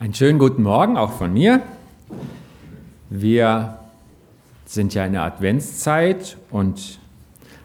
Einen 0.00 0.14
schönen 0.14 0.38
guten 0.38 0.62
Morgen 0.62 0.96
auch 0.96 1.10
von 1.10 1.32
mir. 1.32 1.60
Wir 3.10 3.80
sind 4.64 4.94
ja 4.94 5.04
in 5.04 5.14
der 5.14 5.22
Adventszeit 5.22 6.36
und 6.52 7.00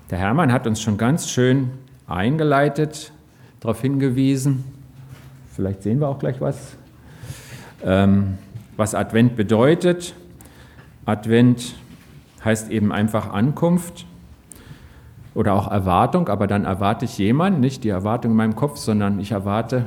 der 0.09 0.17
Hermann 0.17 0.51
hat 0.51 0.65
uns 0.65 0.81
schon 0.81 0.97
ganz 0.97 1.29
schön 1.29 1.69
eingeleitet, 2.07 3.11
darauf 3.59 3.79
hingewiesen. 3.81 4.63
Vielleicht 5.51 5.83
sehen 5.83 5.99
wir 5.99 6.07
auch 6.07 6.17
gleich 6.17 6.41
was, 6.41 6.75
ähm, 7.83 8.39
was 8.77 8.95
Advent 8.95 9.35
bedeutet. 9.35 10.15
Advent 11.05 11.75
heißt 12.43 12.71
eben 12.71 12.91
einfach 12.91 13.31
Ankunft 13.31 14.07
oder 15.35 15.53
auch 15.53 15.69
Erwartung, 15.69 16.29
aber 16.29 16.47
dann 16.47 16.65
erwarte 16.65 17.05
ich 17.05 17.15
jemanden, 17.19 17.59
nicht 17.59 17.83
die 17.83 17.89
Erwartung 17.89 18.31
in 18.31 18.37
meinem 18.37 18.55
Kopf, 18.55 18.77
sondern 18.77 19.19
ich 19.19 19.33
erwarte, 19.33 19.85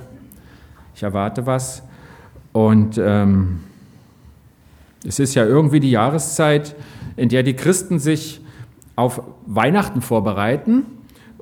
ich 0.95 1.03
erwarte 1.03 1.45
was. 1.45 1.83
Und 2.57 2.97
ähm, 2.97 3.59
es 5.07 5.19
ist 5.19 5.35
ja 5.35 5.45
irgendwie 5.45 5.79
die 5.79 5.91
Jahreszeit, 5.91 6.75
in 7.15 7.29
der 7.29 7.43
die 7.43 7.53
Christen 7.53 7.99
sich 7.99 8.41
auf 8.97 9.21
Weihnachten 9.45 10.01
vorbereiten. 10.01 10.87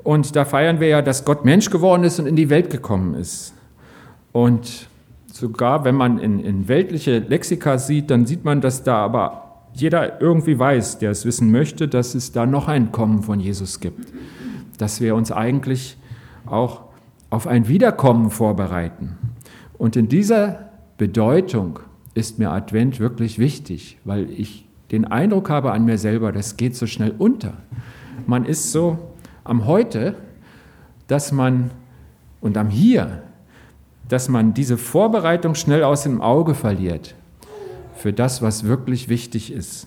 Und 0.03 0.35
da 0.35 0.45
feiern 0.45 0.81
wir 0.81 0.89
ja, 0.89 1.03
dass 1.03 1.25
Gott 1.25 1.45
Mensch 1.45 1.71
geworden 1.71 2.03
ist 2.03 2.19
und 2.19 2.27
in 2.27 2.35
die 2.35 2.51
Welt 2.51 2.69
gekommen 2.69 3.15
ist. 3.15 3.55
Und 4.33 4.89
sogar 5.27 5.85
wenn 5.85 5.95
man 5.95 6.19
in, 6.19 6.41
in 6.41 6.67
weltliche 6.67 7.21
Lexika 7.21 7.79
sieht, 7.79 8.11
dann 8.11 8.27
sieht 8.27 8.45
man, 8.45 8.61
dass 8.61 8.83
da 8.83 8.97
aber 8.97 9.61
jeder 9.73 10.21
irgendwie 10.21 10.59
weiß, 10.59 10.99
der 10.99 11.13
es 11.13 11.25
wissen 11.25 11.53
möchte, 11.53 11.87
dass 11.87 12.17
es 12.17 12.33
da 12.33 12.45
noch 12.45 12.67
ein 12.67 12.91
Kommen 12.91 13.23
von 13.23 13.39
Jesus 13.39 13.79
gibt. 13.79 14.13
Dass 14.79 15.01
wir 15.01 15.15
uns 15.15 15.31
eigentlich 15.31 15.97
auch 16.45 16.81
auf 17.31 17.47
ein 17.47 17.69
Wiederkommen 17.69 18.33
vorbereiten. 18.33 19.17
Und 19.79 19.95
in 19.95 20.09
dieser 20.09 20.74
Bedeutung 21.05 21.81
ist 22.15 22.39
mir 22.39 22.51
Advent 22.51 22.99
wirklich 22.99 23.39
wichtig, 23.39 23.99
weil 24.05 24.31
ich 24.31 24.67
den 24.91 25.05
Eindruck 25.05 25.51
habe 25.51 25.73
an 25.73 25.85
mir 25.85 25.99
selber, 25.99 26.33
das 26.33 26.57
geht 26.57 26.75
so 26.75 26.87
schnell 26.87 27.15
unter. 27.19 27.53
Man 28.27 28.47
ist 28.47 28.73
so 28.73 28.99
am 29.45 29.67
Heute, 29.67 30.15
dass 31.07 31.31
man 31.31 31.73
und 32.41 32.57
am 32.57 32.71
Hier, 32.71 33.23
dass 34.09 34.31
man 34.31 34.55
diese 34.55 34.79
Vorbereitung 34.79 35.55
schnell 35.55 35.85
aus 35.85 36.05
dem 36.05 36.23
Auge 36.23 36.55
verliert 36.55 37.15
für 37.95 38.15
das, 38.15 38.41
was 38.41 38.65
wirklich 38.65 39.11
wichtig 39.11 39.53
ist. 39.53 39.87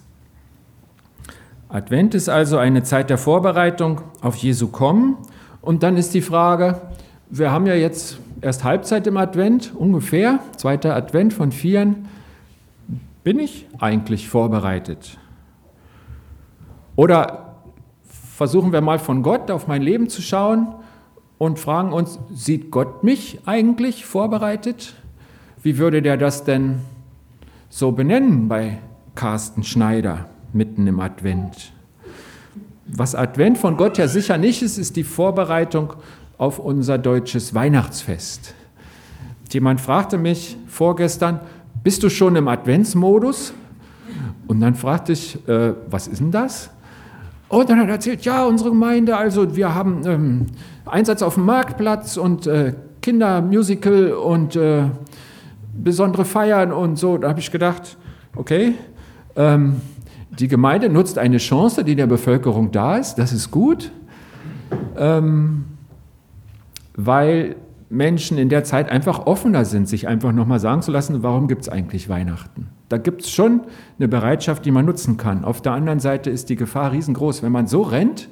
Advent 1.68 2.14
ist 2.14 2.30
also 2.30 2.60
eine 2.60 2.84
Zeit 2.84 3.10
der 3.10 3.18
Vorbereitung 3.18 4.02
auf 4.22 4.36
Jesu 4.36 4.68
Kommen. 4.68 5.18
Und 5.64 5.82
dann 5.82 5.98
ist 5.98 6.14
die 6.14 6.22
Frage, 6.22 6.80
wir 7.32 7.52
haben 7.52 7.66
ja 7.66 7.74
jetzt 7.74 8.20
erst 8.42 8.64
Halbzeit 8.64 9.08
im 9.08 9.18
Advent, 9.18 9.74
ungefähr, 9.76 10.40
zweiter 10.56 10.96
Advent 10.96 11.34
von 11.34 11.52
vieren. 11.52 12.08
Bin 13.24 13.40
ich 13.40 13.68
eigentlich 13.80 14.30
vorbereitet? 14.30 15.18
Oder 16.96 17.56
versuchen 18.36 18.72
wir 18.72 18.82
mal 18.82 19.00
von 19.00 19.24
Gott 19.24 19.52
auf 19.52 19.68
mein 19.68 19.82
Leben 19.82 20.10
zu 20.10 20.22
schauen 20.22 20.68
und 21.38 21.60
fragen 21.60 21.94
uns, 21.94 22.20
sieht 22.32 22.72
Gott 22.72 23.04
mich 23.04 23.40
eigentlich 23.46 24.06
vorbereitet? 24.06 24.94
Wie 25.62 25.78
würde 25.78 26.02
der 26.02 26.18
das 26.18 26.44
denn 26.44 26.80
so 27.70 27.92
benennen 27.92 28.48
bei 28.48 28.80
Carsten 29.16 29.64
Schneider 29.64 30.30
mitten 30.54 30.88
im 30.88 31.00
Advent? 31.00 31.74
Was 32.88 33.16
Advent 33.16 33.58
von 33.58 33.76
Gott 33.76 33.98
ja 33.98 34.08
sicher 34.08 34.38
nicht 34.38 34.62
ist, 34.62 34.78
ist 34.78 34.96
die 34.96 35.04
Vorbereitung 35.04 35.94
auf 36.38 36.60
unser 36.60 36.98
deutsches 36.98 37.54
Weihnachtsfest. 37.54 38.54
Jemand 39.52 39.82
fragte 39.82 40.18
mich 40.18 40.58
vorgestern, 40.68 41.40
bist 41.84 42.04
du 42.04 42.10
schon 42.10 42.36
im 42.36 42.48
Adventsmodus? 42.48 43.54
Und 44.48 44.60
dann 44.62 44.76
fragte 44.76 45.14
ich, 45.14 45.48
äh, 45.48 45.74
was 45.90 46.08
ist 46.08 46.20
denn 46.20 46.32
das? 46.32 46.70
Und 47.50 47.70
dann 47.70 47.80
hat 47.80 47.88
er 47.88 47.94
erzählt, 47.94 48.26
ja, 48.26 48.46
unsere 48.46 48.72
Gemeinde, 48.72 49.16
also 49.16 49.56
wir 49.56 49.74
haben 49.74 50.02
ähm, 50.06 50.46
Einsatz 50.86 51.22
auf 51.22 51.36
dem 51.36 51.46
Marktplatz 51.46 52.18
und 52.18 52.46
äh, 52.46 52.74
Kindermusical 53.02 54.12
und 54.12 54.56
äh, 54.56 54.84
besondere 55.74 56.26
Feiern 56.26 56.72
und 56.74 56.98
so. 56.98 57.18
Da 57.18 57.30
habe 57.30 57.40
ich 57.40 57.52
gedacht, 57.52 57.98
okay, 58.36 58.74
ähm, 59.36 59.82
die 60.38 60.48
Gemeinde 60.48 60.90
nutzt 60.90 61.18
eine 61.18 61.38
Chance, 61.38 61.84
die 61.84 61.96
der 61.96 62.08
Bevölkerung 62.08 62.72
da 62.72 62.98
ist, 62.98 63.16
das 63.16 63.32
ist 63.32 63.50
gut. 63.50 63.92
Ähm, 64.98 65.66
weil 66.98 67.56
Menschen 67.90 68.38
in 68.38 68.50
der 68.50 68.66
Zeit 68.66 68.92
einfach 68.92 69.26
offener 69.26 69.64
sind, 69.64 69.88
sich 69.88 70.10
einfach 70.10 70.34
nochmal 70.34 70.60
sagen 70.60 70.82
zu 70.82 70.92
lassen, 70.92 71.24
warum 71.24 71.48
gibt 71.48 71.62
es 71.62 71.70
eigentlich 71.70 72.10
Weihnachten? 72.10 72.68
Da 72.90 72.98
gibt 72.98 73.22
es 73.22 73.32
schon 73.32 73.62
eine 73.98 74.10
Bereitschaft, 74.10 74.66
die 74.66 74.72
man 74.72 74.86
nutzen 74.86 75.16
kann. 75.16 75.46
Auf 75.46 75.62
der 75.62 75.72
anderen 75.72 76.00
Seite 76.00 76.30
ist 76.30 76.50
die 76.50 76.58
Gefahr 76.58 76.92
riesengroß, 76.92 77.44
wenn 77.44 77.52
man 77.54 77.68
so 77.68 77.84
rennt, 77.84 78.28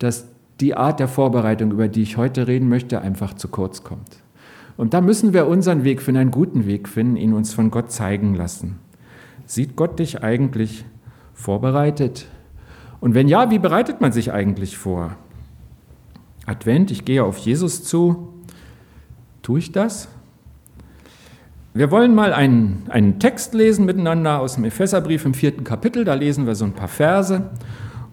dass 0.00 0.26
die 0.60 0.76
Art 0.76 1.00
der 1.00 1.08
Vorbereitung, 1.08 1.70
über 1.70 1.88
die 1.88 2.02
ich 2.02 2.16
heute 2.16 2.46
reden 2.46 2.68
möchte, 2.68 3.00
einfach 3.00 3.34
zu 3.34 3.48
kurz 3.48 3.84
kommt. 3.84 4.18
Und 4.76 4.92
da 4.92 5.00
müssen 5.00 5.32
wir 5.32 5.46
unseren 5.46 5.84
Weg 5.84 6.02
finden, 6.02 6.20
einen 6.20 6.30
guten 6.30 6.66
Weg 6.66 6.88
finden, 6.88 7.16
ihn 7.16 7.32
uns 7.32 7.54
von 7.54 7.70
Gott 7.70 7.92
zeigen 7.92 8.34
lassen. 8.34 8.78
Sieht 9.46 9.76
Gott 9.76 9.98
dich 9.98 10.22
eigentlich 10.22 10.84
vorbereitet? 11.32 12.26
Und 13.00 13.14
wenn 13.14 13.28
ja, 13.28 13.50
wie 13.50 13.58
bereitet 13.58 14.00
man 14.00 14.12
sich 14.12 14.32
eigentlich 14.32 14.76
vor? 14.76 15.16
Advent, 16.46 16.90
ich 16.90 17.04
gehe 17.04 17.24
auf 17.24 17.38
Jesus 17.38 17.84
zu. 17.84 18.32
Tue 19.42 19.58
ich 19.58 19.72
das? 19.72 20.08
Wir 21.72 21.90
wollen 21.90 22.14
mal 22.14 22.32
einen, 22.32 22.84
einen 22.88 23.18
Text 23.18 23.52
lesen 23.52 23.84
miteinander 23.84 24.40
aus 24.40 24.54
dem 24.54 24.64
Epheserbrief 24.64 25.24
im 25.24 25.34
vierten 25.34 25.64
Kapitel. 25.64 26.04
Da 26.04 26.14
lesen 26.14 26.46
wir 26.46 26.54
so 26.54 26.64
ein 26.64 26.72
paar 26.72 26.88
Verse. 26.88 27.50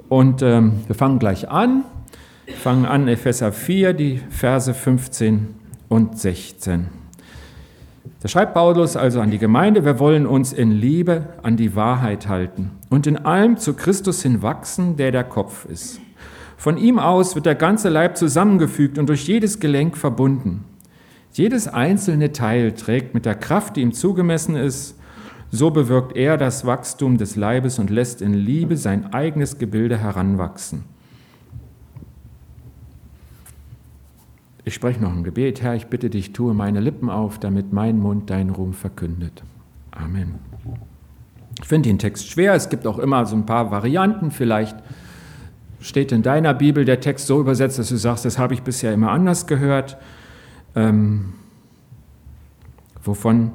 Und 0.09 0.41
ähm, 0.41 0.81
wir 0.87 0.95
fangen 0.95 1.19
gleich 1.19 1.49
an. 1.49 1.83
Wir 2.45 2.55
fangen 2.55 2.85
an, 2.85 3.07
Epheser 3.07 3.51
4, 3.51 3.93
die 3.93 4.17
Verse 4.29 4.73
15 4.73 5.55
und 5.89 6.17
16. 6.17 6.87
Da 8.21 8.27
schreibt 8.27 8.53
Paulus 8.53 8.95
also 8.95 9.21
an 9.21 9.31
die 9.31 9.37
Gemeinde, 9.37 9.85
wir 9.85 9.99
wollen 9.99 10.27
uns 10.27 10.53
in 10.53 10.71
Liebe 10.71 11.27
an 11.43 11.55
die 11.55 11.75
Wahrheit 11.75 12.27
halten 12.27 12.71
und 12.89 13.07
in 13.07 13.17
allem 13.17 13.57
zu 13.57 13.73
Christus 13.73 14.21
hinwachsen, 14.21 14.95
der 14.95 15.11
der 15.11 15.23
Kopf 15.23 15.65
ist. 15.65 15.99
Von 16.61 16.77
ihm 16.77 16.99
aus 16.99 17.33
wird 17.33 17.47
der 17.47 17.55
ganze 17.55 17.89
Leib 17.89 18.17
zusammengefügt 18.17 18.99
und 18.99 19.09
durch 19.09 19.27
jedes 19.27 19.59
Gelenk 19.59 19.97
verbunden. 19.97 20.63
Jedes 21.33 21.67
einzelne 21.67 22.33
Teil 22.33 22.73
trägt 22.73 23.15
mit 23.15 23.25
der 23.25 23.33
Kraft, 23.33 23.77
die 23.77 23.81
ihm 23.81 23.93
zugemessen 23.93 24.55
ist, 24.55 24.95
so 25.49 25.71
bewirkt 25.71 26.15
er 26.15 26.37
das 26.37 26.63
Wachstum 26.63 27.17
des 27.17 27.35
Leibes 27.35 27.79
und 27.79 27.89
lässt 27.89 28.21
in 28.21 28.35
Liebe 28.35 28.77
sein 28.77 29.11
eigenes 29.11 29.57
Gebilde 29.57 29.97
heranwachsen. 29.97 30.83
Ich 34.63 34.75
spreche 34.75 35.01
noch 35.01 35.13
ein 35.13 35.23
Gebet, 35.23 35.63
Herr, 35.63 35.73
ich 35.73 35.87
bitte 35.87 36.11
dich, 36.11 36.31
tue 36.31 36.53
meine 36.53 36.79
Lippen 36.79 37.09
auf, 37.09 37.39
damit 37.39 37.73
mein 37.73 37.97
Mund 37.97 38.29
deinen 38.29 38.51
Ruhm 38.51 38.73
verkündet. 38.73 39.41
Amen. 39.89 40.35
Ich 41.59 41.67
finde 41.67 41.89
den 41.89 41.97
Text 41.97 42.29
schwer, 42.29 42.53
es 42.53 42.69
gibt 42.69 42.85
auch 42.85 42.99
immer 42.99 43.25
so 43.25 43.35
ein 43.35 43.47
paar 43.47 43.71
Varianten, 43.71 44.29
vielleicht 44.29 44.77
steht 45.81 46.11
in 46.11 46.21
deiner 46.21 46.53
Bibel 46.53 46.85
der 46.85 47.01
Text 47.01 47.27
so 47.27 47.39
übersetzt, 47.41 47.79
dass 47.79 47.89
du 47.89 47.97
sagst, 47.97 48.23
das 48.23 48.37
habe 48.37 48.53
ich 48.53 48.61
bisher 48.61 48.93
immer 48.93 49.11
anders 49.11 49.47
gehört. 49.47 49.97
Ähm, 50.75 51.33
wovon 53.03 53.51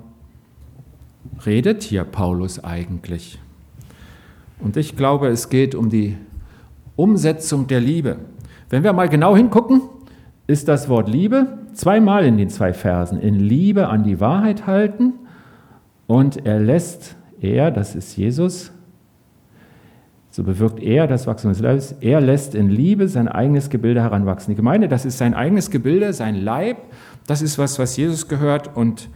redet 1.47 1.83
hier 1.83 2.05
Paulus 2.05 2.63
eigentlich? 2.63 3.39
Und 4.59 4.77
ich 4.77 4.97
glaube, 4.97 5.29
es 5.29 5.49
geht 5.49 5.75
um 5.75 5.89
die 5.89 6.17
Umsetzung 6.97 7.67
der 7.69 7.81
Liebe. 7.81 8.17
Wenn 8.69 8.83
wir 8.83 8.93
mal 8.93 9.09
genau 9.09 9.37
hingucken, 9.37 9.83
ist 10.47 10.69
das 10.69 10.89
Wort 10.89 11.09
Liebe 11.09 11.59
zweimal 11.75 12.25
in 12.25 12.39
den 12.39 12.49
zwei 12.49 12.73
Versen. 12.73 13.21
In 13.21 13.35
Liebe 13.35 13.89
an 13.89 14.03
die 14.03 14.21
Wahrheit 14.21 14.67
halten 14.67 15.15
und 16.07 16.45
er 16.47 16.59
lässt, 16.59 17.17
er, 17.41 17.71
das 17.71 17.95
ist 17.95 18.17
Jesus, 18.17 18.73
so 20.37 20.43
bewirkt 20.43 20.83
er 20.83 21.07
das 21.07 21.27
Wachstum 21.27 21.51
des 21.51 21.61
Leibes. 21.61 21.95
Er 22.03 22.21
lässt 22.21 22.55
in 22.55 22.69
Liebe 22.69 23.09
sein 23.09 23.27
eigenes 23.27 23.71
Gebilde 23.71 24.03
heranwachsen. 24.03 24.53
Die 24.53 24.55
Gemeinde, 24.55 24.87
das 24.87 25.07
ist 25.07 25.17
sein 25.17 25.33
eigenes 25.33 25.71
Gebilde, 25.71 26.13
sein 26.13 26.35
Leib. 26.35 26.77
Das 27.27 27.41
ist 27.41 27.57
was, 27.57 27.79
was 27.79 27.97
Jesus 27.97 28.29
gehört. 28.29 28.77
Und 28.77 29.09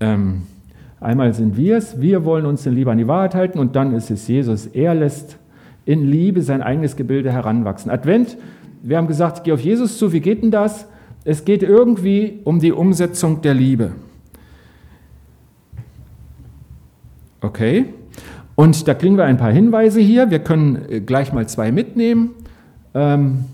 ähm, 0.00 0.44
einmal 0.98 1.34
sind 1.34 1.58
wir 1.58 1.76
es, 1.76 2.00
wir 2.00 2.24
wollen 2.24 2.46
uns 2.46 2.64
in 2.64 2.72
Liebe 2.72 2.90
an 2.90 2.96
die 2.96 3.06
Wahrheit 3.06 3.34
halten. 3.34 3.58
Und 3.58 3.76
dann 3.76 3.92
ist 3.92 4.10
es 4.10 4.26
Jesus. 4.28 4.64
Er 4.64 4.94
lässt 4.94 5.36
in 5.84 6.06
Liebe 6.06 6.40
sein 6.40 6.62
eigenes 6.62 6.96
Gebilde 6.96 7.30
heranwachsen. 7.30 7.90
Advent, 7.90 8.38
wir 8.82 8.96
haben 8.96 9.08
gesagt, 9.08 9.44
geh 9.44 9.52
auf 9.52 9.60
Jesus 9.60 9.98
zu. 9.98 10.10
Wie 10.14 10.20
geht 10.20 10.42
denn 10.42 10.50
das? 10.50 10.86
Es 11.22 11.44
geht 11.44 11.62
irgendwie 11.62 12.40
um 12.44 12.60
die 12.60 12.72
Umsetzung 12.72 13.42
der 13.42 13.52
Liebe. 13.52 13.92
Okay, 17.42 17.92
und 18.60 18.86
da 18.86 18.92
kriegen 18.92 19.16
wir 19.16 19.24
ein 19.24 19.38
paar 19.38 19.52
Hinweise 19.52 20.00
hier. 20.00 20.30
Wir 20.30 20.40
können 20.40 20.84
äh, 20.90 21.00
gleich 21.00 21.32
mal 21.32 21.48
zwei 21.48 21.72
mitnehmen. 21.72 22.32
Ähm, 22.92 23.46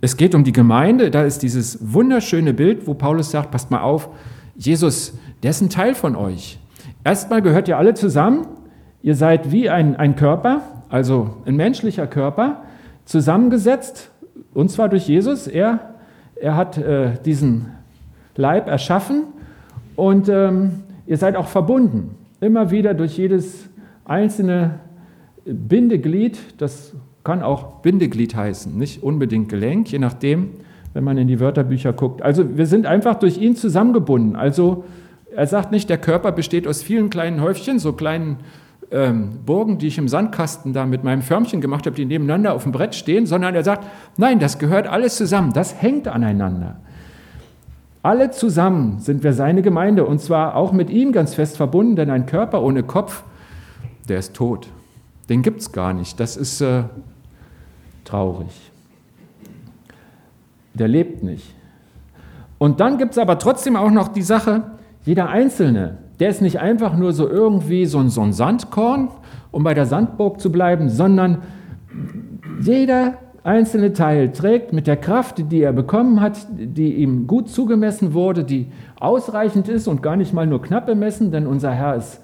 es 0.00 0.16
geht 0.16 0.34
um 0.34 0.42
die 0.42 0.50
Gemeinde. 0.50 1.12
Da 1.12 1.22
ist 1.22 1.44
dieses 1.44 1.78
wunderschöne 1.92 2.52
Bild, 2.52 2.88
wo 2.88 2.94
Paulus 2.94 3.30
sagt, 3.30 3.52
passt 3.52 3.70
mal 3.70 3.82
auf, 3.82 4.08
Jesus, 4.56 5.16
der 5.44 5.50
ist 5.50 5.60
ein 5.60 5.70
Teil 5.70 5.94
von 5.94 6.16
euch. 6.16 6.58
Erstmal 7.04 7.42
gehört 7.42 7.68
ihr 7.68 7.78
alle 7.78 7.94
zusammen. 7.94 8.48
Ihr 9.02 9.14
seid 9.14 9.52
wie 9.52 9.70
ein, 9.70 9.94
ein 9.94 10.16
Körper, 10.16 10.62
also 10.88 11.36
ein 11.46 11.54
menschlicher 11.54 12.08
Körper, 12.08 12.64
zusammengesetzt, 13.04 14.10
und 14.52 14.68
zwar 14.68 14.88
durch 14.88 15.06
Jesus. 15.06 15.46
Er, 15.46 15.94
er 16.34 16.56
hat 16.56 16.76
äh, 16.76 17.12
diesen 17.24 17.66
Leib 18.34 18.66
erschaffen 18.66 19.26
und 19.94 20.28
ähm, 20.28 20.82
ihr 21.06 21.18
seid 21.18 21.36
auch 21.36 21.46
verbunden. 21.46 22.16
Immer 22.40 22.72
wieder 22.72 22.94
durch 22.94 23.16
jedes 23.16 23.68
einzelne 24.04 24.80
Bindeglied, 25.44 26.38
das 26.58 26.94
kann 27.22 27.42
auch 27.42 27.80
Bindeglied 27.80 28.34
heißen, 28.34 28.76
nicht 28.76 29.02
unbedingt 29.02 29.48
Gelenk, 29.48 29.90
je 29.90 29.98
nachdem, 29.98 30.50
wenn 30.92 31.04
man 31.04 31.18
in 31.18 31.26
die 31.26 31.40
Wörterbücher 31.40 31.92
guckt. 31.92 32.22
Also 32.22 32.56
wir 32.56 32.66
sind 32.66 32.86
einfach 32.86 33.16
durch 33.16 33.38
ihn 33.38 33.56
zusammengebunden. 33.56 34.36
Also 34.36 34.84
er 35.34 35.46
sagt 35.46 35.72
nicht, 35.72 35.88
der 35.90 35.98
Körper 35.98 36.32
besteht 36.32 36.68
aus 36.68 36.82
vielen 36.82 37.10
kleinen 37.10 37.40
Häufchen, 37.40 37.78
so 37.78 37.92
kleinen 37.92 38.36
ähm, 38.90 39.40
Burgen, 39.44 39.78
die 39.78 39.88
ich 39.88 39.98
im 39.98 40.08
Sandkasten 40.08 40.72
da 40.72 40.86
mit 40.86 41.02
meinem 41.02 41.22
Förmchen 41.22 41.60
gemacht 41.60 41.86
habe, 41.86 41.96
die 41.96 42.04
nebeneinander 42.04 42.54
auf 42.54 42.62
dem 42.62 42.72
Brett 42.72 42.94
stehen, 42.94 43.26
sondern 43.26 43.54
er 43.54 43.64
sagt, 43.64 43.84
nein, 44.16 44.38
das 44.38 44.58
gehört 44.58 44.86
alles 44.86 45.16
zusammen, 45.16 45.52
das 45.52 45.82
hängt 45.82 46.06
aneinander. 46.06 46.76
Alle 48.02 48.30
zusammen 48.30 49.00
sind 49.00 49.24
wir 49.24 49.32
seine 49.32 49.62
Gemeinde 49.62 50.04
und 50.04 50.20
zwar 50.20 50.56
auch 50.56 50.72
mit 50.72 50.90
ihm 50.90 51.10
ganz 51.10 51.34
fest 51.34 51.56
verbunden, 51.56 51.96
denn 51.96 52.10
ein 52.10 52.26
Körper 52.26 52.62
ohne 52.62 52.82
Kopf, 52.82 53.24
der 54.08 54.18
ist 54.18 54.34
tot. 54.34 54.68
Den 55.28 55.42
gibt 55.42 55.60
es 55.60 55.72
gar 55.72 55.92
nicht. 55.92 56.20
Das 56.20 56.36
ist 56.36 56.60
äh, 56.60 56.84
traurig. 58.04 58.70
Der 60.74 60.88
lebt 60.88 61.22
nicht. 61.22 61.54
Und 62.58 62.80
dann 62.80 62.98
gibt 62.98 63.12
es 63.12 63.18
aber 63.18 63.38
trotzdem 63.38 63.76
auch 63.76 63.90
noch 63.90 64.08
die 64.08 64.22
Sache, 64.22 64.62
jeder 65.04 65.28
Einzelne, 65.28 65.98
der 66.20 66.28
ist 66.28 66.42
nicht 66.42 66.60
einfach 66.60 66.96
nur 66.96 67.12
so 67.12 67.28
irgendwie 67.28 67.86
so 67.86 67.98
ein, 67.98 68.08
so 68.08 68.22
ein 68.22 68.32
Sandkorn, 68.32 69.08
um 69.50 69.62
bei 69.64 69.74
der 69.74 69.86
Sandburg 69.86 70.40
zu 70.40 70.50
bleiben, 70.50 70.88
sondern 70.88 71.42
jeder 72.60 73.18
einzelne 73.42 73.92
Teil 73.92 74.32
trägt 74.32 74.72
mit 74.72 74.86
der 74.86 74.96
Kraft, 74.96 75.52
die 75.52 75.60
er 75.60 75.72
bekommen 75.72 76.20
hat, 76.20 76.46
die 76.50 76.94
ihm 76.94 77.26
gut 77.26 77.50
zugemessen 77.50 78.14
wurde, 78.14 78.42
die 78.42 78.68
ausreichend 78.98 79.68
ist 79.68 79.86
und 79.86 80.02
gar 80.02 80.16
nicht 80.16 80.32
mal 80.32 80.46
nur 80.46 80.62
knapp 80.62 80.86
bemessen, 80.86 81.30
denn 81.30 81.46
unser 81.46 81.72
Herr 81.72 81.96
ist 81.96 82.20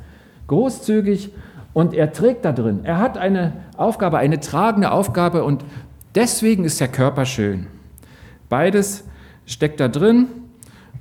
großzügig 0.47 1.33
und 1.73 1.95
er 1.95 2.13
trägt 2.13 2.45
da 2.45 2.53
drin. 2.53 2.81
Er 2.85 2.99
hat 2.99 3.17
eine 3.17 3.53
Aufgabe, 3.77 4.19
eine 4.19 4.41
tragende 4.41 4.91
Aufgabe 4.91 5.45
und 5.45 5.65
deswegen 6.15 6.65
ist 6.65 6.81
der 6.81 6.89
Körper 6.89 7.25
schön. 7.25 7.67
Beides 8.49 9.05
steckt 9.47 9.81
da 9.81 9.89
drin 9.89 10.27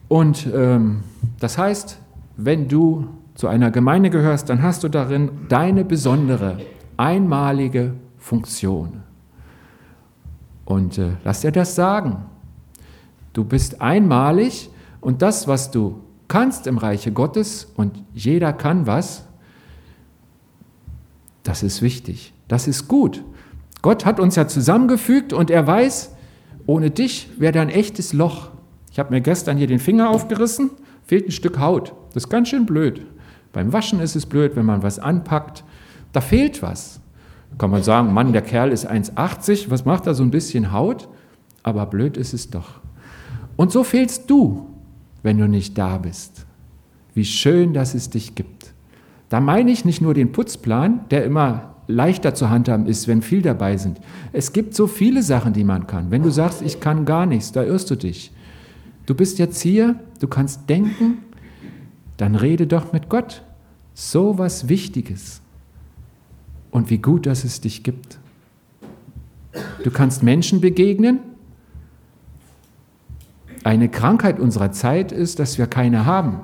und 0.07 0.47
ähm, 0.53 1.03
das 1.39 1.57
heißt, 1.57 1.99
wenn 2.37 2.67
du 2.67 3.07
zu 3.35 3.47
einer 3.47 3.71
Gemeinde 3.71 4.09
gehörst, 4.09 4.49
dann 4.49 4.61
hast 4.61 4.83
du 4.83 4.89
darin 4.89 5.31
deine 5.47 5.85
besondere, 5.85 6.57
einmalige 6.97 7.93
Funktion. 8.17 9.03
Und 10.65 10.97
äh, 10.97 11.11
lass 11.23 11.41
dir 11.41 11.51
das 11.51 11.73
sagen. 11.75 12.17
Du 13.33 13.43
bist 13.43 13.81
einmalig 13.81 14.69
und 15.01 15.21
das, 15.21 15.47
was 15.47 15.71
du 15.71 16.01
kannst 16.27 16.67
im 16.67 16.77
Reiche 16.77 17.11
Gottes 17.11 17.71
und 17.75 18.03
jeder 18.13 18.53
kann 18.53 18.85
was, 18.85 19.25
das 21.49 21.63
ist 21.63 21.81
wichtig. 21.81 22.33
Das 22.47 22.67
ist 22.67 22.87
gut. 22.87 23.23
Gott 23.81 24.05
hat 24.05 24.19
uns 24.19 24.35
ja 24.35 24.47
zusammengefügt 24.47 25.33
und 25.33 25.49
er 25.49 25.65
weiß, 25.65 26.11
ohne 26.65 26.91
dich 26.91 27.29
wäre 27.37 27.53
da 27.53 27.61
ein 27.61 27.69
echtes 27.69 28.13
Loch. 28.13 28.49
Ich 28.91 28.99
habe 28.99 29.13
mir 29.13 29.21
gestern 29.21 29.57
hier 29.57 29.67
den 29.67 29.79
Finger 29.79 30.09
aufgerissen 30.09 30.71
fehlt 31.09 31.27
ein 31.27 31.31
Stück 31.31 31.57
Haut. 31.57 31.95
Das 32.13 32.25
ist 32.25 32.29
ganz 32.29 32.49
schön 32.49 32.67
blöd. 32.67 33.01
Beim 33.51 33.73
Waschen 33.73 33.99
ist 33.99 34.15
es 34.15 34.27
blöd, 34.27 34.55
wenn 34.55 34.65
man 34.67 34.83
was 34.83 34.99
anpackt. 34.99 35.63
Da 36.13 36.21
fehlt 36.21 36.61
was. 36.61 36.99
Kann 37.57 37.71
man 37.71 37.81
sagen, 37.81 38.13
Mann, 38.13 38.31
der 38.31 38.43
Kerl 38.43 38.71
ist 38.71 38.87
1,80, 38.87 39.71
was 39.71 39.85
macht 39.85 40.05
da 40.05 40.13
so 40.13 40.21
ein 40.21 40.29
bisschen 40.29 40.71
Haut? 40.71 41.09
Aber 41.63 41.87
blöd 41.87 42.15
ist 42.15 42.35
es 42.35 42.51
doch. 42.51 42.79
Und 43.55 43.71
so 43.71 43.83
fehlst 43.83 44.29
du, 44.29 44.67
wenn 45.23 45.39
du 45.39 45.47
nicht 45.47 45.75
da 45.79 45.97
bist. 45.97 46.45
Wie 47.15 47.25
schön, 47.25 47.73
dass 47.73 47.95
es 47.95 48.11
dich 48.11 48.35
gibt. 48.35 48.71
Da 49.29 49.39
meine 49.39 49.71
ich 49.71 49.85
nicht 49.85 50.01
nur 50.01 50.13
den 50.13 50.31
Putzplan, 50.31 51.01
der 51.11 51.23
immer 51.23 51.75
leichter 51.87 52.35
zu 52.35 52.49
handhaben 52.49 52.85
ist, 52.85 53.07
wenn 53.07 53.21
viel 53.21 53.41
dabei 53.41 53.77
sind. 53.77 53.99
Es 54.31 54.53
gibt 54.53 54.75
so 54.75 54.87
viele 54.87 55.23
Sachen, 55.23 55.53
die 55.53 55.63
man 55.63 55.87
kann. 55.87 56.11
Wenn 56.11 56.23
du 56.23 56.29
sagst, 56.29 56.61
ich 56.61 56.79
kann 56.79 57.05
gar 57.05 57.25
nichts, 57.25 57.51
da 57.51 57.63
irrst 57.63 57.89
du 57.89 57.95
dich. 57.95 58.31
Du 59.05 59.15
bist 59.15 59.39
jetzt 59.39 59.59
hier, 59.61 59.95
du 60.19 60.27
kannst 60.27 60.69
denken, 60.69 61.19
dann 62.17 62.35
rede 62.35 62.67
doch 62.67 62.93
mit 62.93 63.09
Gott. 63.09 63.43
So 63.93 64.37
was 64.37 64.69
Wichtiges. 64.69 65.41
Und 66.69 66.89
wie 66.89 66.99
gut, 66.99 67.25
dass 67.25 67.43
es 67.43 67.61
dich 67.61 67.83
gibt. 67.83 68.19
Du 69.83 69.89
kannst 69.89 70.21
Menschen 70.21 70.61
begegnen. 70.61 71.19
Eine 73.63 73.89
Krankheit 73.89 74.39
unserer 74.39 74.71
Zeit 74.71 75.11
ist, 75.11 75.39
dass 75.39 75.57
wir 75.57 75.65
keine 75.65 76.05
haben. 76.05 76.41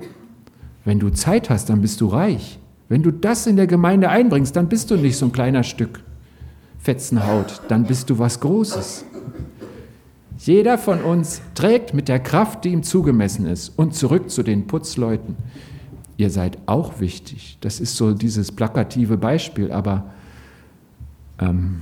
Wenn 0.83 0.99
du 0.99 1.11
Zeit 1.11 1.49
hast, 1.49 1.69
dann 1.69 1.81
bist 1.81 2.01
du 2.01 2.07
reich. 2.07 2.59
Wenn 2.87 3.03
du 3.03 3.11
das 3.11 3.47
in 3.47 3.55
der 3.55 3.67
Gemeinde 3.67 4.09
einbringst, 4.09 4.55
dann 4.55 4.69
bist 4.69 4.91
du 4.91 4.95
nicht 4.95 5.17
so 5.17 5.25
ein 5.25 5.31
kleiner 5.31 5.63
Stück 5.63 6.03
Fetzenhaut, 6.77 7.61
dann 7.67 7.85
bist 7.85 8.09
du 8.11 8.19
was 8.19 8.39
Großes. 8.39 9.05
Jeder 10.37 10.77
von 10.77 11.01
uns 11.01 11.41
trägt 11.55 11.95
mit 11.95 12.07
der 12.07 12.19
Kraft, 12.19 12.63
die 12.63 12.69
ihm 12.69 12.83
zugemessen 12.83 13.47
ist. 13.47 13.69
Und 13.69 13.95
zurück 13.95 14.29
zu 14.29 14.43
den 14.43 14.67
Putzleuten. 14.67 15.35
Ihr 16.17 16.29
seid 16.29 16.59
auch 16.67 16.99
wichtig. 16.99 17.57
Das 17.61 17.79
ist 17.79 17.95
so 17.95 18.13
dieses 18.13 18.51
plakative 18.51 19.17
Beispiel, 19.17 19.71
aber 19.71 20.11
ähm, 21.39 21.81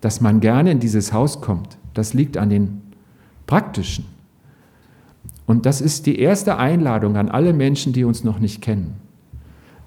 dass 0.00 0.20
man 0.20 0.38
gerne 0.40 0.70
in 0.70 0.80
dieses 0.80 1.12
Haus 1.12 1.40
kommt, 1.40 1.76
das 1.92 2.14
liegt 2.14 2.36
an 2.36 2.50
den 2.50 2.82
praktischen. 3.46 4.06
Und 5.46 5.66
das 5.66 5.80
ist 5.80 6.06
die 6.06 6.20
erste 6.20 6.56
Einladung 6.58 7.16
an 7.16 7.28
alle 7.28 7.52
Menschen, 7.52 7.92
die 7.92 8.04
uns 8.04 8.22
noch 8.22 8.38
nicht 8.38 8.62
kennen. 8.62 8.94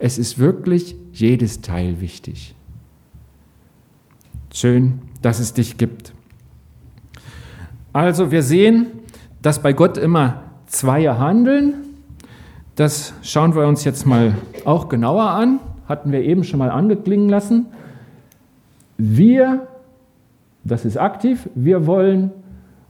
Es 0.04 0.18
ist 0.18 0.38
wirklich 0.38 0.98
jedes 1.14 1.62
Teil 1.62 2.02
wichtig. 2.02 2.56
Schön, 4.54 5.00
dass 5.22 5.40
es 5.40 5.54
dich 5.54 5.78
gibt. 5.78 6.12
Also 7.94 8.30
wir 8.30 8.44
sehen, 8.44 8.88
dass 9.42 9.62
bei 9.62 9.72
Gott 9.72 9.98
immer 9.98 10.42
zwei 10.66 11.04
handeln. 11.06 11.76
Das 12.76 13.14
schauen 13.22 13.56
wir 13.56 13.66
uns 13.66 13.86
jetzt 13.86 14.06
mal 14.06 14.36
auch 14.66 14.90
genauer 14.90 15.30
an. 15.30 15.62
Hatten 15.88 16.12
wir 16.12 16.20
eben 16.20 16.44
schon 16.44 16.60
mal 16.60 16.70
angeklingen 16.70 17.30
lassen. 17.30 17.68
Wir, 18.98 19.70
das 20.66 20.84
ist 20.84 20.98
aktiv, 20.98 21.48
wir 21.56 21.88
wollen 21.88 22.32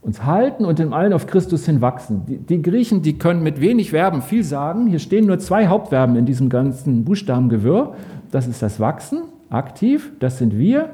uns 0.04 0.26
halten 0.26 0.66
und 0.66 0.80
in 0.80 0.94
allen 0.94 1.14
auf 1.14 1.28
Christus 1.28 1.66
hin 1.66 1.82
wachsen. 1.82 2.26
Die, 2.28 2.38
die, 2.38 2.62
Griechen, 2.62 3.02
die 3.02 3.18
können 3.18 3.42
mit 3.42 3.62
wenig 3.62 3.92
Verben 3.92 4.22
viel 4.22 4.44
sagen. 4.44 4.88
Hier 4.88 5.00
stehen 5.00 5.26
nur 5.26 5.40
zwei 5.40 5.68
Hauptverben 5.68 6.16
in 6.18 6.26
diesem 6.26 6.50
ganzen 6.50 7.06
Buchstabengewirr. 7.06 7.96
Das 8.32 8.48
ist 8.48 8.62
das 8.62 8.80
Wachsen, 8.80 9.24
aktiv, 9.50 10.12
das 10.20 10.38
sind 10.38 10.58
wir. 10.58 10.90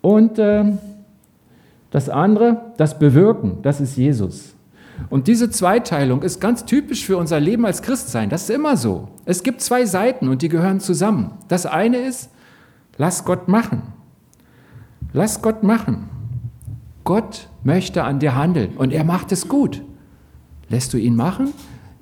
Und 0.00 0.38
äh, 0.38 0.72
das 1.90 2.08
andere, 2.08 2.62
das 2.76 2.98
Bewirken, 2.98 3.58
das 3.62 3.80
ist 3.80 3.96
Jesus. 3.96 4.54
Und 5.10 5.28
diese 5.28 5.50
Zweiteilung 5.50 6.22
ist 6.22 6.40
ganz 6.40 6.64
typisch 6.64 7.04
für 7.04 7.16
unser 7.16 7.40
Leben 7.40 7.64
als 7.64 7.82
Christsein. 7.82 8.30
Das 8.30 8.42
ist 8.42 8.50
immer 8.50 8.76
so. 8.76 9.08
Es 9.24 9.42
gibt 9.42 9.60
zwei 9.60 9.86
Seiten 9.86 10.28
und 10.28 10.42
die 10.42 10.48
gehören 10.48 10.80
zusammen. 10.80 11.32
Das 11.48 11.66
eine 11.66 11.98
ist, 11.98 12.30
lass 12.96 13.24
Gott 13.24 13.48
machen. 13.48 13.82
Lass 15.12 15.42
Gott 15.42 15.62
machen. 15.62 16.08
Gott 17.04 17.48
möchte 17.62 18.04
an 18.04 18.18
dir 18.18 18.34
handeln 18.34 18.76
und 18.76 18.92
er 18.92 19.04
macht 19.04 19.30
es 19.30 19.48
gut. 19.48 19.82
Lässt 20.68 20.92
du 20.94 20.96
ihn 20.96 21.14
machen? 21.14 21.52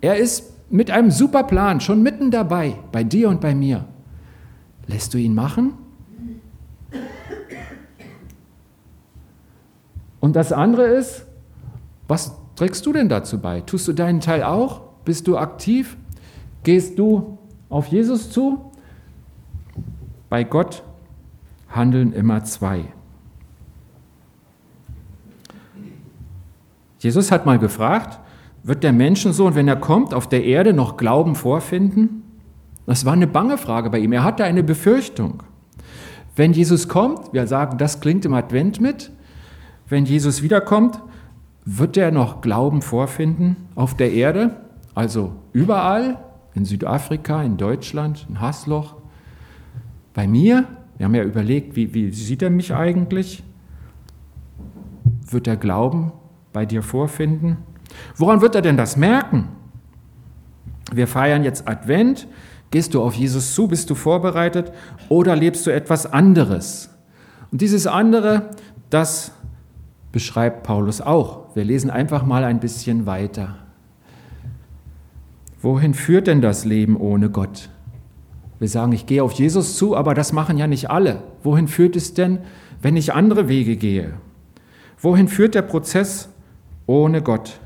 Er 0.01 0.17
ist 0.17 0.53
mit 0.71 0.91
einem 0.91 1.11
super 1.11 1.43
Plan 1.43 1.81
schon 1.81 2.03
mitten 2.03 2.31
dabei, 2.31 2.79
bei 2.93 3.05
dir 3.05 3.29
und 3.29 3.41
bei 3.41 3.55
mir. 3.55 3.85
Lässt 4.87 5.13
du 5.13 5.19
ihn 5.19 5.35
machen? 5.35 5.75
Und 10.21 10.37
das 10.37 10.53
andere 10.53 10.85
ist, 10.85 11.27
was 12.07 12.33
trägst 12.55 12.87
du 12.87 12.93
denn 12.93 13.09
dazu 13.09 13.41
bei? 13.41 13.61
Tust 13.61 13.89
du 13.89 13.93
deinen 13.93 14.21
Teil 14.21 14.45
auch? 14.45 14.83
Bist 15.05 15.27
du 15.27 15.37
aktiv? 15.37 15.97
Gehst 16.63 16.99
du 16.99 17.39
auf 17.69 17.89
Jesus 17.89 18.31
zu? 18.31 18.71
Bei 20.29 20.45
Gott 20.45 20.85
handeln 21.69 22.13
immer 22.13 22.45
zwei. 22.45 22.85
Jesus 27.03 27.33
hat 27.33 27.47
mal 27.47 27.59
gefragt, 27.59 28.21
wird 28.63 28.85
der 28.85 28.93
Menschensohn, 28.93 29.57
wenn 29.57 29.67
er 29.67 29.75
kommt, 29.75 30.15
auf 30.15 30.29
der 30.29 30.45
Erde 30.45 30.73
noch 30.73 30.97
Glauben 30.97 31.35
vorfinden? 31.35 32.23
Das 32.87 33.05
war 33.05 33.13
eine 33.13 33.27
bange 33.27 33.59
Frage 33.59 33.91
bei 33.91 33.99
ihm. 33.99 34.13
Er 34.13 34.23
hatte 34.23 34.45
eine 34.45 34.63
Befürchtung. 34.63 35.43
Wenn 36.37 36.53
Jesus 36.53 36.87
kommt, 36.87 37.33
wir 37.33 37.49
sagen, 37.49 37.77
das 37.77 38.01
klingt 38.01 38.25
im 38.25 38.35
Advent 38.35 38.81
mit, 38.81 39.11
wenn 39.89 40.05
Jesus 40.05 40.43
wiederkommt, 40.43 41.01
wird 41.65 41.97
er 41.97 42.13
noch 42.13 42.41
Glauben 42.41 42.83
vorfinden 42.83 43.57
auf 43.75 43.97
der 43.97 44.13
Erde? 44.13 44.61
Also 44.95 45.33
überall, 45.53 46.19
in 46.55 46.65
Südafrika, 46.65 47.43
in 47.43 47.57
Deutschland, 47.57 48.27
in 48.29 48.41
Hasloch. 48.41 48.95
Bei 50.15 50.29
mir, 50.29 50.67
wir 50.99 51.07
haben 51.07 51.17
ja 51.17 51.25
überlegt, 51.25 51.75
wie, 51.75 51.95
wie 51.95 52.13
sieht 52.13 52.43
er 52.43 52.51
mich 52.51 52.73
eigentlich? 52.73 53.43
Wird 55.29 55.49
er 55.49 55.57
Glauben 55.57 56.13
bei 56.53 56.67
dir 56.67 56.83
vorfinden? 56.83 57.59
Woran 58.17 58.41
wird 58.41 58.55
er 58.55 58.63
denn 58.63 58.77
das 58.77 58.97
merken? 58.97 59.49
Wir 60.93 61.07
feiern 61.07 61.45
jetzt 61.45 61.69
Advent. 61.69 62.27
Gehst 62.71 62.95
du 62.95 63.03
auf 63.03 63.15
Jesus 63.15 63.55
zu? 63.55 63.69
Bist 63.69 63.91
du 63.91 63.95
vorbereitet? 63.95 64.73
Oder 65.09 65.37
lebst 65.37 65.67
du 65.67 65.71
etwas 65.71 66.11
anderes? 66.11 66.91
Und 67.51 67.61
dieses 67.61 67.87
andere, 67.87 68.51
das 68.91 69.33
beschreibt 70.11 70.63
Paulus 70.63 71.01
auch. 71.01 71.55
Wir 71.55 71.65
lesen 71.65 71.91
einfach 71.91 72.25
mal 72.25 72.45
ein 72.45 72.61
bisschen 72.61 73.07
weiter. 73.07 73.57
Wohin 75.61 75.95
führt 75.95 76.27
denn 76.27 76.41
das 76.41 76.65
Leben 76.65 76.97
ohne 76.97 77.31
Gott? 77.31 77.69
Wir 78.59 78.69
sagen, 78.69 78.93
ich 78.93 79.07
gehe 79.07 79.23
auf 79.23 79.33
Jesus 79.33 79.77
zu, 79.77 79.97
aber 79.97 80.15
das 80.15 80.33
machen 80.33 80.57
ja 80.57 80.67
nicht 80.67 80.91
alle. 80.91 81.23
Wohin 81.43 81.69
führt 81.69 81.97
es 81.97 82.15
denn, 82.15 82.39
wenn 82.81 82.97
ich 82.97 83.13
andere 83.13 83.49
Wege 83.49 83.77
gehe? 83.77 84.15
Wohin 84.99 85.29
führt 85.29 85.55
der 85.55 85.63
Prozess 85.63 86.32
ohne 86.87 87.23
Gott? 87.23 87.61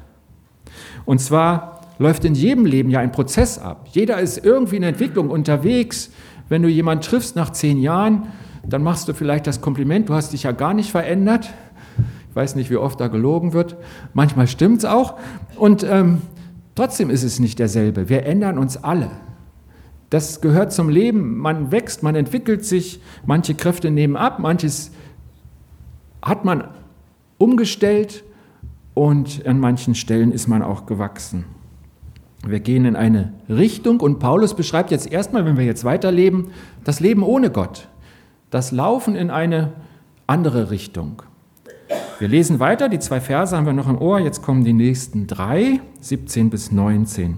Und 1.05 1.21
zwar 1.21 1.81
läuft 1.99 2.25
in 2.25 2.35
jedem 2.35 2.67
Leben 2.67 2.91
ja 2.91 3.01
ein 3.01 3.13
Prozess 3.13 3.59
ab. 3.59 3.87
Jeder 3.93 4.21
ist 4.21 4.45
irgendwie 4.45 4.77
in 4.77 4.83
Entwicklung 4.83 5.31
unterwegs. 5.31 6.11
Wenn 6.49 6.63
du 6.63 6.69
jemanden 6.69 7.03
triffst 7.03 7.37
nach 7.37 7.51
zehn 7.51 7.79
Jahren, 7.79 8.29
dann 8.69 8.83
machst 8.83 9.09
du 9.09 9.15
vielleicht 9.15 9.47
das 9.47 9.61
Kompliment, 9.61 10.09
du 10.09 10.15
hast 10.15 10.33
dich 10.33 10.43
ja 10.43 10.53
gar 10.53 10.75
nicht 10.75 10.91
verändert. 10.91 11.51
Ich 12.31 12.37
weiß 12.37 12.57
nicht, 12.57 12.71
wie 12.71 12.77
oft 12.77 13.01
da 13.01 13.09
gelogen 13.09 13.53
wird. 13.53 13.77
Manchmal 14.13 14.47
stimmt 14.47 14.79
es 14.79 14.85
auch. 14.85 15.15
Und 15.57 15.85
ähm, 15.85 16.21
trotzdem 16.75 17.09
ist 17.09 17.23
es 17.23 17.39
nicht 17.39 17.59
derselbe. 17.59 18.09
Wir 18.09 18.27
ändern 18.27 18.59
uns 18.59 18.77
alle. 18.77 19.11
Das 20.11 20.41
gehört 20.41 20.73
zum 20.73 20.89
Leben. 20.89 21.39
Man 21.39 21.73
wächst, 21.73 22.03
man 22.03 22.15
entwickelt 22.15 22.65
sich. 22.65 23.01
Manche 23.25 23.55
Kräfte 23.55 23.91
nehmen 23.91 24.17
ab, 24.17 24.39
manches 24.39 24.91
hat 26.23 26.45
man 26.45 26.65
umgestellt 27.39 28.25
und 28.97 29.47
an 29.47 29.61
manchen 29.61 29.95
Stellen 29.95 30.33
ist 30.33 30.49
man 30.49 30.63
auch 30.63 30.87
gewachsen. 30.87 31.45
Wir 32.47 32.61
gehen 32.61 32.87
in 32.87 32.97
eine 32.97 33.35
Richtung 33.47 34.01
und 34.01 34.21
Paulus 34.21 34.57
beschreibt 34.57 34.91
jetzt 34.91 35.13
erstmal, 35.13 35.45
wenn 35.45 35.59
wir 35.59 35.67
jetzt 35.67 35.85
weiterleben, 35.85 36.49
das 36.83 37.01
Leben 37.01 37.23
ohne 37.23 37.51
Gott, 37.51 37.89
das 38.49 38.73
Laufen 38.73 39.15
in 39.15 39.31
eine 39.31 39.75
andere 40.27 40.71
Richtung. 40.71 41.23
Wir 42.19 42.29
lesen 42.29 42.59
weiter, 42.59 42.89
die 42.89 42.99
zwei 42.99 43.21
Verse 43.21 43.55
haben 43.55 43.67
wir 43.67 43.75
noch 43.75 43.89
im 43.89 43.99
Ohr, 43.99 44.19
jetzt 44.19 44.43
kommen 44.43 44.65
die 44.65 44.73
nächsten 44.73 45.27
drei, 45.27 45.81
17 46.01 46.49
bis 46.49 46.73
19. 46.73 47.37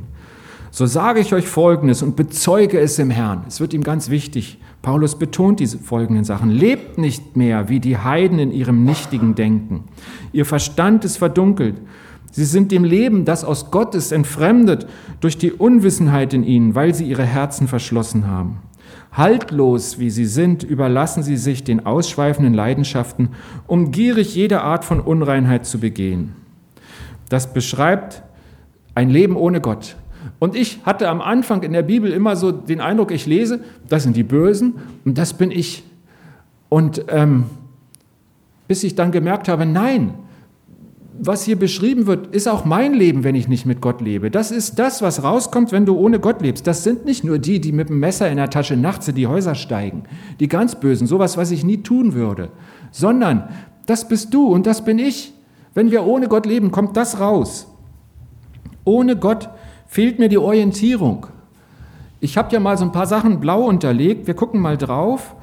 So 0.70 0.86
sage 0.86 1.20
ich 1.20 1.32
euch 1.32 1.46
Folgendes 1.46 2.02
und 2.02 2.16
bezeuge 2.16 2.78
es 2.78 2.98
im 2.98 3.10
Herrn. 3.10 3.44
Es 3.48 3.60
wird 3.60 3.72
ihm 3.72 3.82
ganz 3.82 4.10
wichtig. 4.10 4.58
Paulus 4.82 5.18
betont 5.18 5.60
diese 5.60 5.78
folgenden 5.78 6.24
Sachen. 6.24 6.50
Lebt 6.50 6.98
nicht 6.98 7.36
mehr 7.36 7.68
wie 7.68 7.80
die 7.80 7.98
Heiden 7.98 8.38
in 8.38 8.52
ihrem 8.52 8.84
nichtigen 8.84 9.34
Denken. 9.34 9.84
Ihr 10.32 10.44
Verstand 10.44 11.04
ist 11.04 11.16
verdunkelt. 11.16 11.76
Sie 12.30 12.44
sind 12.44 12.70
dem 12.70 12.84
Leben, 12.84 13.24
das 13.24 13.44
aus 13.44 13.70
Gott 13.70 13.94
ist, 13.94 14.12
entfremdet 14.12 14.86
durch 15.20 15.38
die 15.38 15.52
Unwissenheit 15.52 16.34
in 16.34 16.44
ihnen, 16.44 16.74
weil 16.74 16.94
sie 16.94 17.06
ihre 17.06 17.24
Herzen 17.24 17.66
verschlossen 17.66 18.26
haben. 18.26 18.58
Haltlos 19.12 19.98
wie 19.98 20.10
sie 20.10 20.26
sind, 20.26 20.62
überlassen 20.62 21.22
sie 21.22 21.38
sich 21.38 21.64
den 21.64 21.86
ausschweifenden 21.86 22.52
Leidenschaften, 22.54 23.30
um 23.66 23.90
gierig 23.90 24.34
jede 24.34 24.60
Art 24.60 24.84
von 24.84 25.00
Unreinheit 25.00 25.66
zu 25.66 25.80
begehen. 25.80 26.34
Das 27.28 27.52
beschreibt 27.52 28.22
ein 28.94 29.10
Leben 29.10 29.36
ohne 29.36 29.60
Gott. 29.60 29.96
Und 30.38 30.54
ich 30.54 30.80
hatte 30.84 31.08
am 31.08 31.20
Anfang 31.20 31.62
in 31.62 31.72
der 31.72 31.82
Bibel 31.82 32.12
immer 32.12 32.36
so 32.36 32.52
den 32.52 32.80
Eindruck, 32.80 33.10
ich 33.10 33.26
lese, 33.26 33.60
das 33.88 34.04
sind 34.04 34.16
die 34.16 34.22
Bösen 34.22 34.74
und 35.04 35.18
das 35.18 35.34
bin 35.34 35.50
ich. 35.50 35.82
Und 36.68 37.04
ähm, 37.08 37.44
bis 38.68 38.84
ich 38.84 38.94
dann 38.94 39.10
gemerkt 39.10 39.48
habe, 39.48 39.66
nein, 39.66 40.14
was 41.20 41.42
hier 41.42 41.58
beschrieben 41.58 42.06
wird, 42.06 42.28
ist 42.28 42.46
auch 42.48 42.64
mein 42.64 42.94
Leben, 42.94 43.24
wenn 43.24 43.34
ich 43.34 43.48
nicht 43.48 43.66
mit 43.66 43.80
Gott 43.80 44.00
lebe. 44.00 44.30
Das 44.30 44.52
ist 44.52 44.78
das, 44.78 45.02
was 45.02 45.24
rauskommt, 45.24 45.72
wenn 45.72 45.84
du 45.84 45.96
ohne 45.96 46.20
Gott 46.20 46.40
lebst. 46.40 46.66
Das 46.66 46.84
sind 46.84 47.04
nicht 47.04 47.24
nur 47.24 47.38
die, 47.38 47.60
die 47.60 47.72
mit 47.72 47.88
dem 47.88 47.98
Messer 47.98 48.30
in 48.30 48.36
der 48.36 48.50
Tasche 48.50 48.76
nachts 48.76 49.08
in 49.08 49.16
die 49.16 49.26
Häuser 49.26 49.56
steigen, 49.56 50.04
die 50.38 50.46
ganz 50.46 50.78
Bösen, 50.78 51.08
sowas, 51.08 51.36
was 51.36 51.50
ich 51.50 51.64
nie 51.64 51.78
tun 51.78 52.14
würde, 52.14 52.50
sondern 52.92 53.48
das 53.86 54.06
bist 54.06 54.32
du 54.32 54.46
und 54.46 54.66
das 54.66 54.84
bin 54.84 54.98
ich. 54.98 55.32
Wenn 55.74 55.90
wir 55.90 56.04
ohne 56.04 56.28
Gott 56.28 56.46
leben, 56.46 56.70
kommt 56.70 56.96
das 56.96 57.18
raus. 57.18 57.66
Ohne 58.84 59.16
Gott 59.16 59.48
fehlt 59.88 60.18
mir 60.20 60.28
die 60.28 60.38
Orientierung. 60.38 61.26
Ich 62.20 62.36
habe 62.36 62.52
ja 62.52 62.60
mal 62.60 62.76
so 62.76 62.84
ein 62.84 62.92
paar 62.92 63.06
Sachen 63.06 63.40
blau 63.40 63.64
unterlegt. 63.64 64.26
Wir 64.26 64.34
gucken 64.34 64.60
mal 64.60 64.76
drauf. 64.76 65.34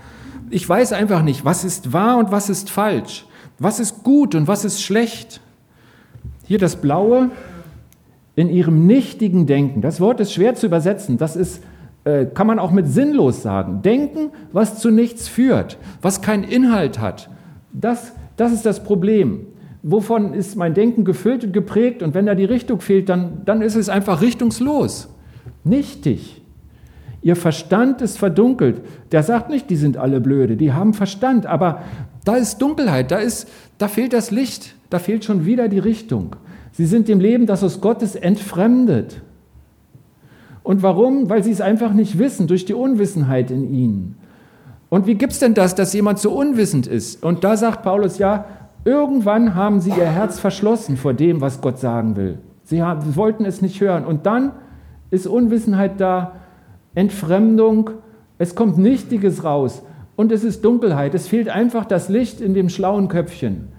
Ich 0.50 0.68
weiß 0.68 0.94
einfach 0.94 1.24
nicht, 1.24 1.44
was 1.44 1.66
ist 1.66 1.92
wahr 1.92 2.18
und 2.18 2.32
was 2.32 2.50
ist 2.50 2.70
falsch. 2.70 3.26
Was 3.60 3.80
ist 3.80 4.04
gut 4.04 4.36
und 4.36 4.48
was 4.48 4.64
ist 4.64 4.82
schlecht. 4.82 5.42
Hier 6.46 6.60
das 6.60 6.76
Blaue 6.78 7.32
in 8.36 8.50
ihrem 8.50 8.86
nichtigen 8.86 9.48
Denken. 9.48 9.82
Das 9.82 10.00
Wort 10.00 10.20
ist 10.20 10.34
schwer 10.34 10.56
zu 10.56 10.68
übersetzen. 10.68 11.18
Das 11.18 11.36
ist, 11.36 11.64
äh, 12.04 12.26
kann 12.26 12.46
man 12.46 12.60
auch 12.60 12.72
mit 12.72 12.88
sinnlos 12.88 13.42
sagen. 13.42 13.82
Denken, 13.82 14.30
was 14.52 14.80
zu 14.80 14.92
nichts 14.92 15.28
führt, 15.28 15.78
was 16.02 16.22
keinen 16.22 16.44
Inhalt 16.44 17.00
hat. 17.00 17.30
Das, 17.74 18.12
das 18.38 18.52
ist 18.52 18.66
das 18.66 18.84
Problem 18.84 19.48
wovon 19.88 20.34
ist 20.34 20.56
mein 20.56 20.74
Denken 20.74 21.06
gefüllt 21.06 21.44
und 21.44 21.54
geprägt 21.54 22.02
und 22.02 22.16
wenn 22.16 22.26
da 22.26 22.34
die 22.34 22.46
Richtung 22.46 22.82
fehlt, 22.82 23.08
dann, 23.08 23.44
dann 23.46 23.62
ist 23.62 23.76
es 23.76 23.88
einfach 23.88 24.20
richtungslos. 24.22 25.10
Nichtig. 25.64 26.42
Ihr 27.22 27.36
Verstand 27.36 28.02
ist 28.02 28.18
verdunkelt. 28.18 28.82
Der 29.12 29.22
sagt 29.22 29.52
nicht, 29.52 29.70
die 29.70 29.76
sind 29.76 29.96
alle 29.96 30.20
blöde, 30.22 30.58
die 30.58 30.74
haben 30.74 30.96
Verstand, 30.96 31.46
aber 31.46 31.84
da 32.24 32.36
ist 32.36 32.58
Dunkelheit, 32.58 33.12
da, 33.12 33.18
ist, 33.18 33.48
da 33.78 33.88
fehlt 33.88 34.14
das 34.14 34.32
Licht, 34.32 34.76
da 34.90 34.98
fehlt 34.98 35.24
schon 35.24 35.46
wieder 35.46 35.68
die 35.68 35.80
Richtung. 35.80 36.36
Sie 36.72 36.88
sind 36.88 37.08
dem 37.08 37.20
Leben, 37.20 37.46
das 37.46 37.64
aus 37.64 37.80
Gottes 37.80 38.16
entfremdet. 38.16 39.22
Und 40.64 40.82
warum? 40.82 41.30
Weil 41.30 41.44
sie 41.44 41.52
es 41.52 41.62
einfach 41.62 41.94
nicht 41.94 42.18
wissen, 42.18 42.48
durch 42.48 42.66
die 42.66 42.74
Unwissenheit 42.74 43.52
in 43.52 43.72
ihnen. 43.72 44.18
Und 44.90 45.06
wie 45.06 45.16
gibt 45.16 45.34
es 45.34 45.40
denn 45.40 45.54
das, 45.54 45.76
dass 45.76 45.94
jemand 45.94 46.18
so 46.18 46.32
unwissend 46.32 46.88
ist? 46.88 47.24
Und 47.24 47.44
da 47.44 47.56
sagt 47.56 47.84
Paulus, 47.84 48.18
ja, 48.18 48.46
Irgendwann 48.86 49.56
haben 49.56 49.82
sie 49.82 49.90
ihr 49.90 50.06
Herz 50.06 50.40
verschlossen 50.40 50.96
vor 50.96 51.16
dem, 51.16 51.42
was 51.42 51.60
Gott 51.60 51.80
sagen 51.80 52.16
will. 52.16 52.38
Sie 52.64 52.84
haben, 52.84 53.16
wollten 53.16 53.44
es 53.44 53.62
nicht 53.62 53.82
hören. 53.82 54.06
Und 54.06 54.28
dann 54.28 54.52
ist 55.10 55.26
Unwissenheit 55.26 56.00
da, 56.00 56.34
Entfremdung, 56.94 57.90
es 58.38 58.56
kommt 58.56 58.78
Nichtiges 58.78 59.44
raus 59.44 59.82
und 60.16 60.32
es 60.32 60.44
ist 60.44 60.64
Dunkelheit. 60.64 61.16
Es 61.16 61.28
fehlt 61.28 61.50
einfach 61.50 61.86
das 61.86 62.10
Licht 62.10 62.40
in 62.42 62.54
dem 62.54 62.70
schlauen 62.70 63.08
Köpfchen. 63.08 63.70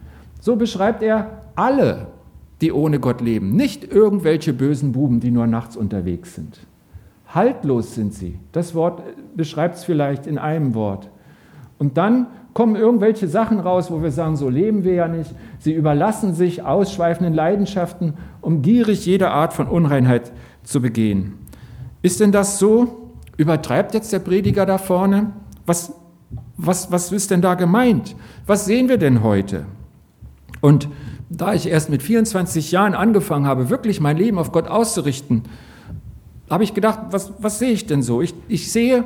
So 0.41 0.57
beschreibt 0.57 1.03
er 1.03 1.43
alle, 1.55 2.09
die 2.61 2.73
ohne 2.73 2.99
Gott 2.99 3.21
leben, 3.21 3.55
nicht 3.55 3.85
irgendwelche 3.85 4.53
bösen 4.53 4.93
Buben, 4.93 5.21
die 5.21 5.31
nur 5.31 5.47
nachts 5.47 5.77
unterwegs 5.77 6.35
sind. 6.35 6.59
Haltlos 7.29 7.95
sind 7.95 8.13
sie. 8.13 8.39
Das 8.53 8.75
Wort 8.75 9.03
beschreibt 9.37 9.77
es 9.77 9.85
vielleicht 9.85 10.27
in 10.27 10.39
einem 10.39 10.75
Wort. 10.75 11.11
Und 11.79 11.97
dann 11.97 12.27
kommen 12.55 12.75
irgendwelche 12.75 13.29
Sachen 13.29 13.61
raus, 13.61 13.91
wo 13.91 14.03
wir 14.03 14.11
sagen, 14.11 14.37
so 14.37 14.49
leben 14.49 14.83
wir 14.83 14.95
ja 14.95 15.09
nicht. 15.09 15.35
Sie 15.59 15.73
überlassen 15.73 16.35
sich 16.35 16.63
ausschweifenden 16.63 17.35
Leidenschaften, 17.35 18.15
um 18.41 18.63
gierig 18.63 19.05
jede 19.05 19.31
Art 19.31 19.53
von 19.53 19.69
Unreinheit 19.69 20.33
zu 20.63 20.81
begehen. 20.81 21.35
Ist 22.01 22.21
denn 22.21 22.33
das 22.33 22.59
so? 22.59 23.11
Übertreibt 23.37 23.93
jetzt 23.93 24.13
der 24.13 24.21
Prediger 24.21 24.65
da 24.65 24.79
vorne? 24.79 25.33
Was, 25.67 25.93
was, 26.57 26.91
was 26.91 27.13
ist 27.13 27.31
denn 27.31 27.43
da 27.43 27.55
gemeint? 27.55 28.17
Was 28.47 28.65
sehen 28.65 28.89
wir 28.89 28.97
denn 28.97 29.23
heute? 29.23 29.67
Und 30.63 30.89
da 31.29 31.53
ich 31.53 31.69
erst 31.69 31.91
mit 31.91 32.03
24 32.03 32.73
Jahren 32.73 32.95
angefangen 32.95 33.47
habe, 33.47 33.69
wirklich 33.69 34.01
mein 34.01 34.17
Leben 34.17 34.39
auf 34.39 34.53
Gott 34.53 34.69
auszurichten, 34.69 35.43
habe 36.49 36.65
ich 36.65 36.75
gedacht, 36.75 37.01
was, 37.11 37.35
was 37.39 37.59
sehe 37.59 37.73
ich 37.73 37.87
denn 37.87 38.03
so? 38.03 38.23
Ich, 38.23 38.35
ich 38.49 38.73
sehe 38.73 39.05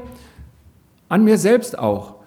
an 1.08 1.24
mir 1.24 1.38
selbst 1.38 1.78
auch, 1.78 2.19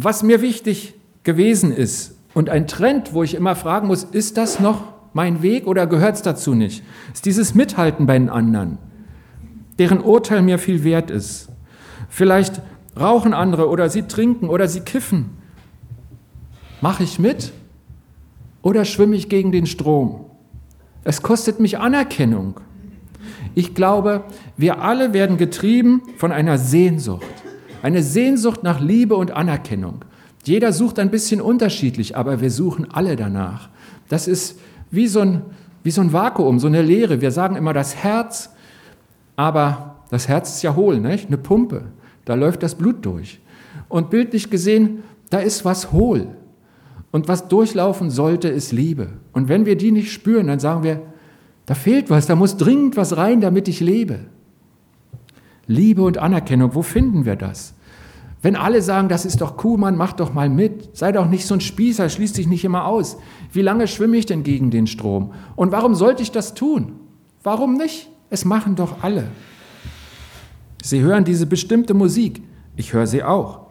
was 0.00 0.22
mir 0.22 0.40
wichtig 0.40 0.94
gewesen 1.24 1.72
ist 1.72 2.16
und 2.32 2.50
ein 2.50 2.68
Trend, 2.68 3.14
wo 3.14 3.24
ich 3.24 3.34
immer 3.34 3.56
fragen 3.56 3.88
muss, 3.88 4.04
ist 4.04 4.36
das 4.36 4.60
noch 4.60 4.84
mein 5.12 5.42
Weg 5.42 5.66
oder 5.66 5.88
gehört 5.88 6.14
es 6.14 6.22
dazu 6.22 6.54
nicht, 6.54 6.84
ist 7.12 7.26
dieses 7.26 7.56
Mithalten 7.56 8.06
bei 8.06 8.16
den 8.16 8.28
anderen, 8.28 8.78
deren 9.80 10.00
Urteil 10.00 10.42
mir 10.42 10.60
viel 10.60 10.84
wert 10.84 11.10
ist. 11.10 11.48
Vielleicht 12.08 12.62
rauchen 12.98 13.34
andere 13.34 13.68
oder 13.68 13.90
sie 13.90 14.02
trinken 14.02 14.48
oder 14.48 14.68
sie 14.68 14.80
kiffen. 14.80 15.30
Mache 16.80 17.02
ich 17.02 17.18
mit 17.18 17.52
oder 18.62 18.84
schwimme 18.84 19.16
ich 19.16 19.28
gegen 19.28 19.50
den 19.50 19.66
Strom? 19.66 20.26
Es 21.02 21.22
kostet 21.22 21.58
mich 21.58 21.78
Anerkennung. 21.78 22.60
Ich 23.56 23.74
glaube, 23.74 24.22
wir 24.56 24.80
alle 24.80 25.12
werden 25.12 25.38
getrieben 25.38 26.02
von 26.18 26.30
einer 26.30 26.56
Sehnsucht. 26.56 27.26
Eine 27.82 28.02
Sehnsucht 28.02 28.62
nach 28.62 28.80
Liebe 28.80 29.16
und 29.16 29.30
Anerkennung. 29.30 30.04
Jeder 30.44 30.72
sucht 30.72 30.98
ein 30.98 31.10
bisschen 31.10 31.40
unterschiedlich, 31.40 32.16
aber 32.16 32.40
wir 32.40 32.50
suchen 32.50 32.90
alle 32.90 33.16
danach. 33.16 33.68
Das 34.08 34.26
ist 34.26 34.58
wie 34.90 35.06
so 35.06 35.20
ein, 35.20 35.42
wie 35.82 35.90
so 35.90 36.00
ein 36.00 36.12
Vakuum, 36.12 36.58
so 36.58 36.66
eine 36.66 36.82
Leere. 36.82 37.20
Wir 37.20 37.30
sagen 37.30 37.56
immer 37.56 37.72
das 37.72 37.96
Herz, 37.96 38.50
aber 39.36 39.96
das 40.10 40.26
Herz 40.26 40.56
ist 40.56 40.62
ja 40.62 40.74
hohl, 40.74 41.00
nicht? 41.00 41.28
eine 41.28 41.38
Pumpe. 41.38 41.84
Da 42.24 42.34
läuft 42.34 42.62
das 42.62 42.74
Blut 42.74 43.04
durch. 43.04 43.40
Und 43.88 44.10
bildlich 44.10 44.50
gesehen, 44.50 45.02
da 45.30 45.38
ist 45.38 45.64
was 45.64 45.92
hohl. 45.92 46.28
Und 47.10 47.28
was 47.28 47.48
durchlaufen 47.48 48.10
sollte, 48.10 48.48
ist 48.48 48.72
Liebe. 48.72 49.08
Und 49.32 49.48
wenn 49.48 49.66
wir 49.66 49.76
die 49.76 49.92
nicht 49.92 50.12
spüren, 50.12 50.46
dann 50.48 50.60
sagen 50.60 50.82
wir, 50.82 51.02
da 51.66 51.74
fehlt 51.74 52.10
was, 52.10 52.26
da 52.26 52.36
muss 52.36 52.56
dringend 52.56 52.96
was 52.96 53.16
rein, 53.16 53.40
damit 53.40 53.68
ich 53.68 53.80
lebe. 53.80 54.20
Liebe 55.68 56.02
und 56.02 56.18
Anerkennung, 56.18 56.74
wo 56.74 56.82
finden 56.82 57.24
wir 57.24 57.36
das? 57.36 57.74
Wenn 58.40 58.56
alle 58.56 58.82
sagen, 58.82 59.08
das 59.08 59.24
ist 59.24 59.40
doch 59.40 59.62
cool, 59.64 59.78
Mann, 59.78 59.96
mach 59.96 60.12
doch 60.12 60.32
mal 60.32 60.48
mit. 60.48 60.96
Sei 60.96 61.12
doch 61.12 61.28
nicht 61.28 61.46
so 61.46 61.54
ein 61.54 61.60
Spießer, 61.60 62.08
schließ 62.08 62.32
dich 62.34 62.46
nicht 62.46 62.64
immer 62.64 62.86
aus. 62.86 63.18
Wie 63.52 63.62
lange 63.62 63.88
schwimme 63.88 64.16
ich 64.16 64.26
denn 64.26 64.44
gegen 64.44 64.70
den 64.70 64.86
Strom? 64.86 65.32
Und 65.56 65.72
warum 65.72 65.94
sollte 65.94 66.22
ich 66.22 66.30
das 66.30 66.54
tun? 66.54 66.92
Warum 67.42 67.74
nicht? 67.74 68.08
Es 68.30 68.44
machen 68.44 68.76
doch 68.76 69.02
alle. 69.02 69.28
Sie 70.82 71.00
hören 71.00 71.24
diese 71.24 71.46
bestimmte 71.46 71.94
Musik. 71.94 72.42
Ich 72.76 72.92
höre 72.92 73.06
sie 73.06 73.24
auch. 73.24 73.66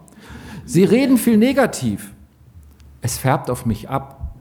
Sie 0.66 0.84
reden 0.84 1.18
viel 1.18 1.38
negativ. 1.38 2.14
Es 3.02 3.18
färbt 3.18 3.50
auf 3.50 3.66
mich 3.66 3.90
ab. 3.90 4.36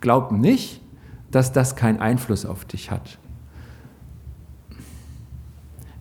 Glaub 0.00 0.32
nicht, 0.32 0.82
dass 1.30 1.52
das 1.52 1.76
keinen 1.76 1.98
Einfluss 1.98 2.44
auf 2.44 2.66
dich 2.66 2.90
hat. 2.90 3.18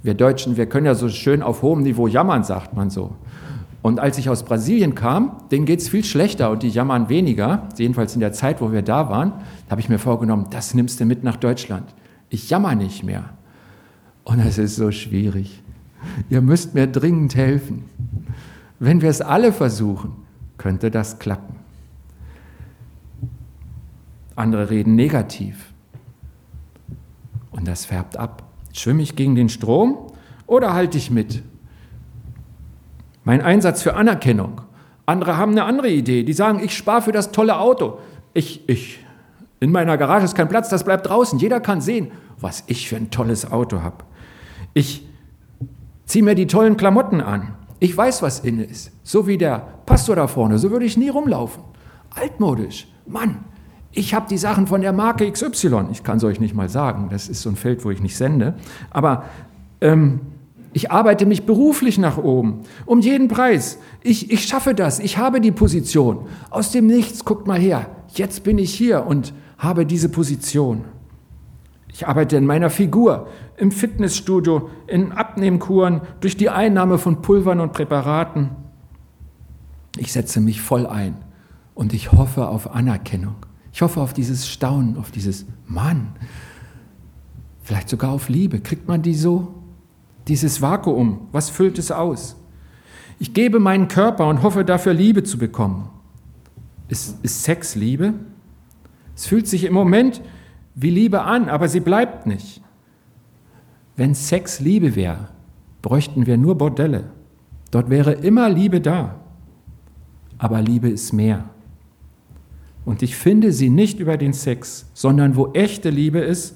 Wir 0.03 0.13
Deutschen, 0.13 0.57
wir 0.57 0.65
können 0.65 0.85
ja 0.85 0.95
so 0.95 1.09
schön 1.09 1.43
auf 1.43 1.61
hohem 1.61 1.83
Niveau 1.83 2.07
jammern, 2.07 2.43
sagt 2.43 2.75
man 2.75 2.89
so. 2.89 3.15
Und 3.81 3.99
als 3.99 4.17
ich 4.17 4.29
aus 4.29 4.43
Brasilien 4.43 4.93
kam, 4.93 5.37
denen 5.51 5.65
geht 5.65 5.79
es 5.79 5.89
viel 5.89 6.03
schlechter 6.03 6.51
und 6.51 6.63
die 6.63 6.69
jammern 6.69 7.09
weniger, 7.09 7.67
jedenfalls 7.77 8.13
in 8.13 8.19
der 8.19 8.31
Zeit, 8.31 8.61
wo 8.61 8.71
wir 8.71 8.83
da 8.83 9.09
waren, 9.09 9.33
habe 9.69 9.81
ich 9.81 9.89
mir 9.89 9.97
vorgenommen, 9.97 10.47
das 10.51 10.73
nimmst 10.73 10.99
du 10.99 11.05
mit 11.05 11.23
nach 11.23 11.37
Deutschland. 11.37 11.93
Ich 12.29 12.49
jammer 12.49 12.75
nicht 12.75 13.03
mehr. 13.03 13.31
Und 14.23 14.39
es 14.39 14.57
ist 14.57 14.75
so 14.75 14.91
schwierig. 14.91 15.63
Ihr 16.29 16.41
müsst 16.41 16.75
mir 16.75 16.87
dringend 16.87 17.35
helfen. 17.35 17.85
Wenn 18.79 19.01
wir 19.01 19.09
es 19.09 19.21
alle 19.21 19.51
versuchen, 19.51 20.13
könnte 20.57 20.91
das 20.91 21.19
klappen. 21.19 21.55
Andere 24.35 24.69
reden 24.69 24.95
negativ. 24.95 25.73
Und 27.51 27.67
das 27.67 27.85
färbt 27.85 28.17
ab. 28.17 28.50
Schwimme 28.73 29.01
ich 29.01 29.15
gegen 29.15 29.35
den 29.35 29.49
Strom 29.49 29.97
oder 30.47 30.73
halte 30.73 30.97
ich 30.97 31.11
mit? 31.11 31.43
Mein 33.23 33.41
Einsatz 33.41 33.81
für 33.81 33.95
Anerkennung. 33.95 34.61
Andere 35.05 35.37
haben 35.37 35.51
eine 35.51 35.65
andere 35.65 35.89
Idee. 35.89 36.23
Die 36.23 36.33
sagen, 36.33 36.61
ich 36.63 36.75
spare 36.75 37.01
für 37.01 37.11
das 37.11 37.31
tolle 37.31 37.59
Auto. 37.59 37.99
Ich, 38.33 38.67
ich, 38.69 38.99
in 39.59 39.71
meiner 39.71 39.97
Garage 39.97 40.25
ist 40.25 40.35
kein 40.35 40.47
Platz, 40.47 40.69
das 40.69 40.83
bleibt 40.83 41.07
draußen. 41.07 41.37
Jeder 41.39 41.59
kann 41.59 41.81
sehen, 41.81 42.11
was 42.39 42.63
ich 42.67 42.87
für 42.87 42.95
ein 42.95 43.11
tolles 43.11 43.51
Auto 43.51 43.81
habe. 43.81 44.03
Ich 44.73 45.05
ziehe 46.05 46.23
mir 46.23 46.35
die 46.35 46.47
tollen 46.47 46.77
Klamotten 46.77 47.21
an. 47.21 47.55
Ich 47.79 47.95
weiß, 47.95 48.21
was 48.21 48.39
inne 48.39 48.63
ist. 48.63 48.91
So 49.03 49.27
wie 49.27 49.37
der 49.37 49.59
Pastor 49.85 50.15
da 50.15 50.27
vorne, 50.27 50.59
so 50.59 50.71
würde 50.71 50.85
ich 50.85 50.97
nie 50.97 51.09
rumlaufen. 51.09 51.63
Altmodisch. 52.15 52.87
Mann, 53.05 53.43
ich 53.93 54.13
habe 54.13 54.27
die 54.29 54.37
Sachen 54.37 54.67
von 54.67 54.81
der 54.81 54.93
Marke 54.93 55.29
XY. 55.29 55.87
Ich 55.91 56.03
kann 56.03 56.17
es 56.17 56.23
euch 56.23 56.39
nicht 56.39 56.55
mal 56.55 56.69
sagen, 56.69 57.09
das 57.09 57.27
ist 57.27 57.41
so 57.41 57.49
ein 57.49 57.55
Feld, 57.55 57.83
wo 57.83 57.91
ich 57.91 58.01
nicht 58.01 58.15
sende. 58.15 58.53
Aber 58.89 59.25
ähm, 59.81 60.21
ich 60.73 60.91
arbeite 60.91 61.25
mich 61.25 61.45
beruflich 61.45 61.97
nach 61.97 62.17
oben, 62.17 62.61
um 62.85 63.01
jeden 63.01 63.27
Preis. 63.27 63.77
Ich, 64.01 64.31
ich 64.31 64.45
schaffe 64.45 64.73
das, 64.73 64.99
ich 64.99 65.17
habe 65.17 65.41
die 65.41 65.51
Position. 65.51 66.27
Aus 66.49 66.71
dem 66.71 66.87
Nichts, 66.87 67.25
guckt 67.25 67.47
mal 67.47 67.59
her, 67.59 67.87
jetzt 68.13 68.43
bin 68.43 68.57
ich 68.57 68.73
hier 68.73 69.05
und 69.05 69.33
habe 69.57 69.85
diese 69.85 70.07
Position. 70.07 70.85
Ich 71.89 72.07
arbeite 72.07 72.37
in 72.37 72.45
meiner 72.45 72.69
Figur, 72.69 73.27
im 73.57 73.71
Fitnessstudio, 73.71 74.69
in 74.87 75.11
Abnehmkuren, 75.11 76.01
durch 76.21 76.37
die 76.37 76.49
Einnahme 76.49 76.97
von 76.97 77.21
Pulvern 77.21 77.59
und 77.59 77.73
Präparaten. 77.73 78.51
Ich 79.97 80.13
setze 80.13 80.39
mich 80.39 80.61
voll 80.61 80.87
ein 80.87 81.17
und 81.75 81.93
ich 81.93 82.13
hoffe 82.13 82.47
auf 82.47 82.73
Anerkennung. 82.73 83.35
Ich 83.73 83.81
hoffe 83.81 84.01
auf 84.01 84.13
dieses 84.13 84.47
Staunen, 84.47 84.97
auf 84.97 85.11
dieses 85.11 85.45
Mann, 85.67 86.13
vielleicht 87.63 87.89
sogar 87.89 88.11
auf 88.11 88.29
Liebe. 88.29 88.59
Kriegt 88.59 88.87
man 88.87 89.01
die 89.01 89.15
so? 89.15 89.53
Dieses 90.27 90.61
Vakuum, 90.61 91.27
was 91.31 91.49
füllt 91.49 91.79
es 91.79 91.91
aus? 91.91 92.35
Ich 93.17 93.33
gebe 93.33 93.59
meinen 93.59 93.87
Körper 93.87 94.27
und 94.27 94.43
hoffe 94.43 94.65
dafür 94.65 94.93
Liebe 94.93 95.23
zu 95.23 95.37
bekommen. 95.37 95.89
Ist, 96.89 97.23
ist 97.23 97.43
Sex 97.43 97.75
Liebe? 97.75 98.13
Es 99.15 99.25
fühlt 99.25 99.47
sich 99.47 99.63
im 99.63 99.73
Moment 99.73 100.21
wie 100.75 100.89
Liebe 100.89 101.21
an, 101.21 101.49
aber 101.49 101.67
sie 101.67 101.79
bleibt 101.79 102.25
nicht. 102.25 102.61
Wenn 103.95 104.15
Sex 104.15 104.59
Liebe 104.59 104.95
wäre, 104.95 105.29
bräuchten 105.81 106.25
wir 106.25 106.37
nur 106.37 106.57
Bordelle. 106.57 107.11
Dort 107.71 107.89
wäre 107.89 108.13
immer 108.13 108.49
Liebe 108.49 108.81
da. 108.81 109.15
Aber 110.37 110.61
Liebe 110.61 110.89
ist 110.89 111.13
mehr. 111.13 111.49
Und 112.85 113.03
ich 113.03 113.15
finde 113.15 113.51
sie 113.51 113.69
nicht 113.69 113.99
über 113.99 114.17
den 114.17 114.33
Sex, 114.33 114.89
sondern 114.93 115.35
wo 115.35 115.53
echte 115.53 115.89
Liebe 115.89 116.19
ist, 116.19 116.55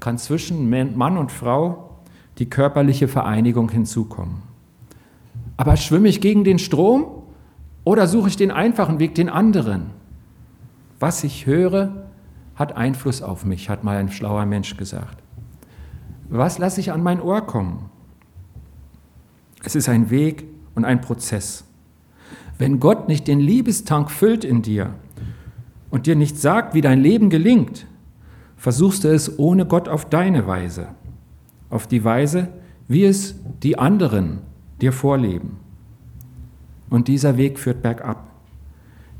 kann 0.00 0.18
zwischen 0.18 0.68
Mann 0.96 1.16
und 1.16 1.32
Frau 1.32 2.00
die 2.38 2.50
körperliche 2.50 3.08
Vereinigung 3.08 3.70
hinzukommen. 3.70 4.42
Aber 5.56 5.76
schwimme 5.76 6.08
ich 6.08 6.20
gegen 6.20 6.44
den 6.44 6.58
Strom 6.58 7.06
oder 7.84 8.06
suche 8.06 8.28
ich 8.28 8.36
den 8.36 8.50
einfachen 8.50 8.98
Weg, 8.98 9.14
den 9.14 9.28
anderen? 9.28 9.90
Was 10.98 11.24
ich 11.24 11.46
höre, 11.46 12.06
hat 12.54 12.76
Einfluss 12.76 13.22
auf 13.22 13.44
mich, 13.44 13.68
hat 13.68 13.84
mal 13.84 13.96
ein 13.96 14.10
schlauer 14.10 14.46
Mensch 14.46 14.76
gesagt. 14.76 15.22
Was 16.28 16.58
lasse 16.58 16.80
ich 16.80 16.90
an 16.90 17.02
mein 17.02 17.20
Ohr 17.20 17.42
kommen? 17.42 17.90
Es 19.62 19.74
ist 19.74 19.88
ein 19.88 20.10
Weg 20.10 20.44
und 20.74 20.84
ein 20.84 21.00
Prozess. 21.00 21.64
Wenn 22.58 22.80
Gott 22.80 23.08
nicht 23.08 23.28
den 23.28 23.40
Liebestank 23.40 24.10
füllt 24.10 24.44
in 24.44 24.62
dir 24.62 24.94
und 25.90 26.06
dir 26.06 26.16
nicht 26.16 26.38
sagt, 26.38 26.74
wie 26.74 26.80
dein 26.80 27.00
Leben 27.00 27.30
gelingt, 27.30 27.86
versuchst 28.56 29.04
du 29.04 29.08
es 29.08 29.38
ohne 29.38 29.66
Gott 29.66 29.88
auf 29.88 30.08
deine 30.08 30.46
Weise 30.46 30.88
auf 31.70 31.86
die 31.86 32.04
Weise, 32.04 32.48
wie 32.88 33.04
es 33.04 33.34
die 33.62 33.78
anderen 33.78 34.40
dir 34.80 34.92
vorleben. 34.92 35.58
Und 36.88 37.08
dieser 37.08 37.36
Weg 37.36 37.58
führt 37.58 37.82
bergab. 37.82 38.24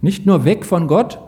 Nicht 0.01 0.27
nur 0.27 0.45
weg 0.45 0.65
von 0.65 0.87
Gott, 0.87 1.19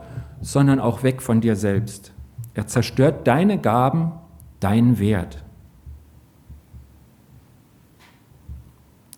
sondern 0.41 0.79
auch 0.79 1.03
weg 1.03 1.21
von 1.21 1.41
dir 1.41 1.55
selbst. 1.55 2.13
Er 2.53 2.67
zerstört 2.67 3.27
deine 3.27 3.59
Gaben, 3.59 4.13
deinen 4.59 4.99
Wert. 4.99 5.43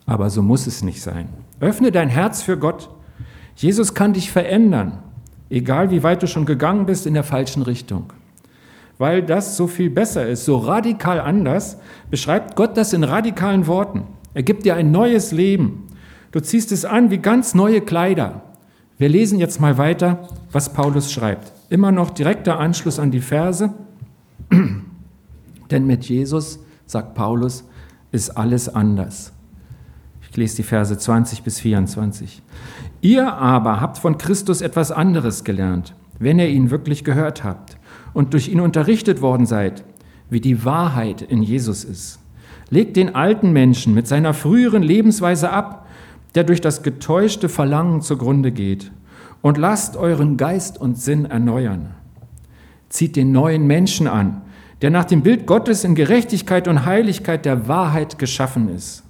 Aber 0.04 0.30
so 0.30 0.42
muss 0.42 0.66
es 0.66 0.82
nicht 0.82 1.00
sein. 1.00 1.28
Öffne 1.60 1.92
dein 1.92 2.08
Herz 2.08 2.42
für 2.42 2.58
Gott. 2.58 2.90
Jesus 3.54 3.94
kann 3.94 4.14
dich 4.14 4.32
verändern, 4.32 4.98
egal 5.52 5.90
wie 5.90 6.02
weit 6.02 6.22
du 6.22 6.26
schon 6.26 6.46
gegangen 6.46 6.86
bist 6.86 7.06
in 7.06 7.14
der 7.14 7.24
falschen 7.24 7.62
Richtung 7.62 8.12
weil 9.02 9.20
das 9.20 9.56
so 9.56 9.66
viel 9.66 9.90
besser 9.90 10.28
ist, 10.28 10.44
so 10.44 10.58
radikal 10.58 11.18
anders, 11.18 11.76
beschreibt 12.08 12.54
Gott 12.54 12.76
das 12.76 12.92
in 12.92 13.02
radikalen 13.02 13.66
Worten. 13.66 14.04
Er 14.32 14.44
gibt 14.44 14.64
dir 14.64 14.76
ein 14.76 14.92
neues 14.92 15.32
Leben. 15.32 15.88
Du 16.30 16.38
ziehst 16.38 16.70
es 16.70 16.84
an 16.84 17.10
wie 17.10 17.18
ganz 17.18 17.52
neue 17.52 17.80
Kleider. 17.80 18.42
Wir 18.98 19.08
lesen 19.08 19.40
jetzt 19.40 19.60
mal 19.60 19.76
weiter, 19.76 20.28
was 20.52 20.72
Paulus 20.72 21.12
schreibt. 21.12 21.52
Immer 21.68 21.90
noch 21.90 22.10
direkter 22.10 22.60
Anschluss 22.60 23.00
an 23.00 23.10
die 23.10 23.20
Verse. 23.20 23.72
Denn 24.50 25.86
mit 25.86 26.04
Jesus, 26.04 26.60
sagt 26.86 27.14
Paulus, 27.14 27.64
ist 28.12 28.30
alles 28.30 28.68
anders. 28.68 29.32
Ich 30.30 30.36
lese 30.36 30.54
die 30.56 30.62
Verse 30.62 30.96
20 30.96 31.42
bis 31.42 31.58
24. 31.58 32.40
Ihr 33.02 33.34
aber 33.34 33.80
habt 33.80 33.98
von 33.98 34.16
Christus 34.16 34.60
etwas 34.60 34.92
anderes 34.92 35.42
gelernt, 35.42 35.92
wenn 36.20 36.38
ihr 36.38 36.48
ihn 36.48 36.70
wirklich 36.70 37.02
gehört 37.02 37.42
habt 37.42 37.76
und 38.14 38.32
durch 38.32 38.48
ihn 38.48 38.60
unterrichtet 38.60 39.20
worden 39.20 39.44
seid, 39.44 39.82
wie 40.30 40.40
die 40.40 40.64
Wahrheit 40.64 41.20
in 41.20 41.42
Jesus 41.42 41.82
ist. 41.82 42.20
Legt 42.70 42.96
den 42.96 43.16
alten 43.16 43.52
Menschen 43.52 43.92
mit 43.92 44.06
seiner 44.06 44.34
früheren 44.34 44.84
Lebensweise 44.84 45.50
ab, 45.50 45.88
der 46.36 46.44
durch 46.44 46.60
das 46.60 46.84
getäuschte 46.84 47.48
Verlangen 47.48 48.02
zugrunde 48.02 48.52
geht, 48.52 48.92
und 49.42 49.58
lasst 49.58 49.96
euren 49.96 50.36
Geist 50.36 50.80
und 50.80 50.96
Sinn 50.96 51.24
erneuern. 51.24 51.94
Zieht 52.88 53.16
den 53.16 53.32
neuen 53.32 53.66
Menschen 53.66 54.06
an, 54.06 54.42
der 54.80 54.90
nach 54.90 55.06
dem 55.06 55.22
Bild 55.22 55.46
Gottes 55.46 55.82
in 55.82 55.96
Gerechtigkeit 55.96 56.68
und 56.68 56.86
Heiligkeit 56.86 57.46
der 57.46 57.66
Wahrheit 57.66 58.20
geschaffen 58.20 58.68
ist. 58.68 59.02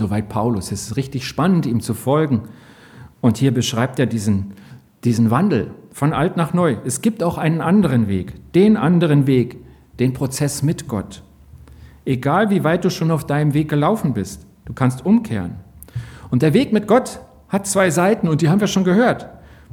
Soweit 0.00 0.30
Paulus. 0.30 0.72
Es 0.72 0.84
ist 0.86 0.96
richtig 0.96 1.28
spannend, 1.28 1.66
ihm 1.66 1.82
zu 1.82 1.92
folgen. 1.92 2.44
Und 3.20 3.36
hier 3.36 3.52
beschreibt 3.52 3.98
er 3.98 4.06
diesen, 4.06 4.54
diesen 5.04 5.30
Wandel 5.30 5.72
von 5.92 6.14
alt 6.14 6.38
nach 6.38 6.54
neu. 6.54 6.78
Es 6.86 7.02
gibt 7.02 7.22
auch 7.22 7.36
einen 7.36 7.60
anderen 7.60 8.08
Weg, 8.08 8.52
den 8.54 8.78
anderen 8.78 9.26
Weg, 9.26 9.58
den 9.98 10.14
Prozess 10.14 10.62
mit 10.62 10.88
Gott. 10.88 11.22
Egal 12.06 12.48
wie 12.48 12.64
weit 12.64 12.82
du 12.86 12.88
schon 12.88 13.10
auf 13.10 13.26
deinem 13.26 13.52
Weg 13.52 13.68
gelaufen 13.68 14.14
bist, 14.14 14.46
du 14.64 14.72
kannst 14.72 15.04
umkehren. 15.04 15.56
Und 16.30 16.40
der 16.40 16.54
Weg 16.54 16.72
mit 16.72 16.88
Gott 16.88 17.20
hat 17.50 17.66
zwei 17.66 17.90
Seiten 17.90 18.26
und 18.26 18.40
die 18.40 18.48
haben 18.48 18.60
wir 18.60 18.68
schon 18.68 18.84
gehört. 18.84 19.28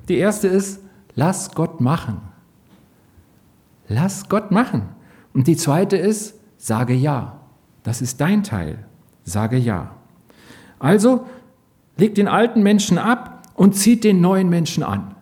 Die 0.10 0.18
erste 0.18 0.50
ist, 0.50 0.84
lass 1.16 1.56
Gott 1.56 1.80
machen. 1.80 2.20
Lass 3.88 4.28
Gott 4.28 4.52
machen. 4.52 4.90
Und 5.34 5.48
die 5.48 5.56
zweite 5.56 5.96
ist, 5.96 6.34
sage 6.58 6.94
ja. 6.94 7.40
Das 7.84 8.02
ist 8.02 8.20
dein 8.20 8.44
Teil. 8.44 8.84
Sage 9.24 9.56
ja. 9.56 9.97
Also 10.80 11.26
leg 11.98 12.16
den 12.16 12.28
alten 12.28 12.64
Menschen 12.64 12.98
ab 12.98 13.44
und 13.56 13.76
zieht 13.76 14.04
den 14.04 14.22
neuen 14.22 14.50
Menschen 14.50 14.84
an. 14.84 15.16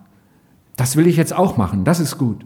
Das 0.76 0.96
will 0.96 1.06
ich 1.06 1.16
jetzt 1.16 1.32
auch 1.32 1.56
machen. 1.56 1.84
Das 1.84 2.00
ist 2.00 2.18
gut. 2.18 2.44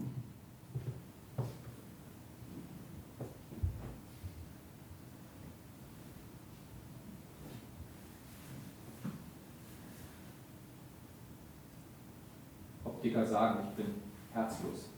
Optiker 12.85 13.25
sagen, 13.25 13.59
ich 13.69 13.75
bin 13.75 13.93
herzlos. 14.31 14.89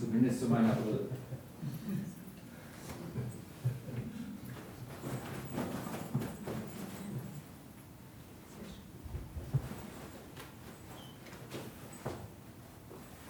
Zumindest 0.00 0.40
zu 0.40 0.48
meiner 0.48 0.74
Brille. 0.74 1.08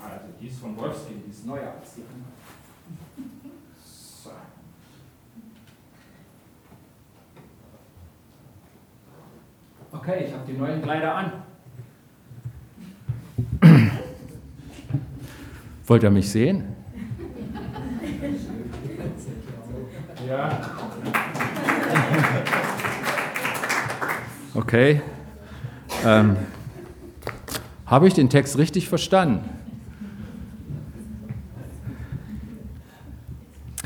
Also 0.02 0.31
die 0.42 0.48
ist 0.48 0.58
von 0.58 0.76
Wolfskin, 0.76 1.22
die 1.24 1.30
ist 1.30 1.46
neuer 1.46 1.72
als 1.80 1.94
die 1.94 2.02
andere. 2.02 2.32
So. 3.80 4.30
Okay, 9.92 10.24
ich 10.26 10.32
habe 10.32 10.42
die 10.44 10.54
neuen 10.54 10.82
Kleider 10.82 11.14
an. 11.14 11.32
Wollt 15.86 16.02
ihr 16.02 16.10
mich 16.10 16.28
sehen? 16.28 16.74
Ja. 20.26 20.60
Okay. 24.54 25.02
Ähm, 26.04 26.36
Habe 27.86 28.08
ich 28.08 28.14
den 28.14 28.28
Text 28.28 28.58
richtig 28.58 28.88
verstanden? 28.88 29.61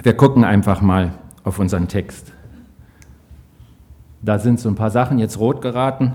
Wir 0.07 0.17
gucken 0.17 0.45
einfach 0.45 0.83
mal 0.83 1.15
auf 1.43 1.59
unseren 1.59 1.89
Text. 1.89 2.33
Da 4.23 4.39
sind 4.39 4.61
so 4.61 4.69
ein 4.69 4.77
paar 4.77 4.91
Sachen 4.91 5.19
jetzt 5.19 5.41
rot 5.41 5.61
geraten. 5.61 6.13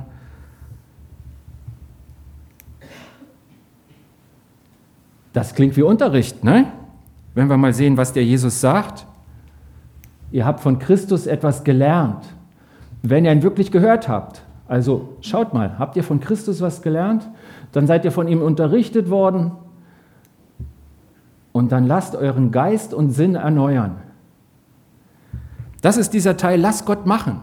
Das 5.33 5.53
klingt 5.55 5.75
wie 5.75 5.81
Unterricht, 5.81 6.41
ne? 6.41 6.67
Wenn 7.33 7.49
wir 7.49 7.57
mal 7.57 7.73
sehen, 7.73 7.97
was 7.97 8.13
der 8.13 8.23
Jesus 8.23 8.61
sagt. 8.61 9.05
Ihr 10.31 10.45
habt 10.45 10.61
von 10.61 10.79
Christus 10.79 11.27
etwas 11.27 11.65
gelernt, 11.65 12.23
wenn 13.03 13.25
ihr 13.25 13.33
ihn 13.33 13.43
wirklich 13.43 13.73
gehört 13.73 14.07
habt. 14.07 14.41
Also 14.69 15.17
schaut 15.19 15.53
mal, 15.53 15.77
habt 15.79 15.97
ihr 15.97 16.05
von 16.05 16.21
Christus 16.21 16.61
was 16.61 16.81
gelernt? 16.81 17.29
Dann 17.73 17.87
seid 17.87 18.05
ihr 18.05 18.13
von 18.13 18.29
ihm 18.29 18.41
unterrichtet 18.41 19.09
worden. 19.09 19.51
Und 21.51 21.71
dann 21.71 21.85
lasst 21.85 22.15
euren 22.15 22.51
Geist 22.51 22.93
und 22.93 23.11
Sinn 23.11 23.35
erneuern. 23.35 23.97
Das 25.81 25.97
ist 25.97 26.11
dieser 26.11 26.37
Teil, 26.37 26.59
lass 26.59 26.85
Gott 26.85 27.05
machen. 27.05 27.41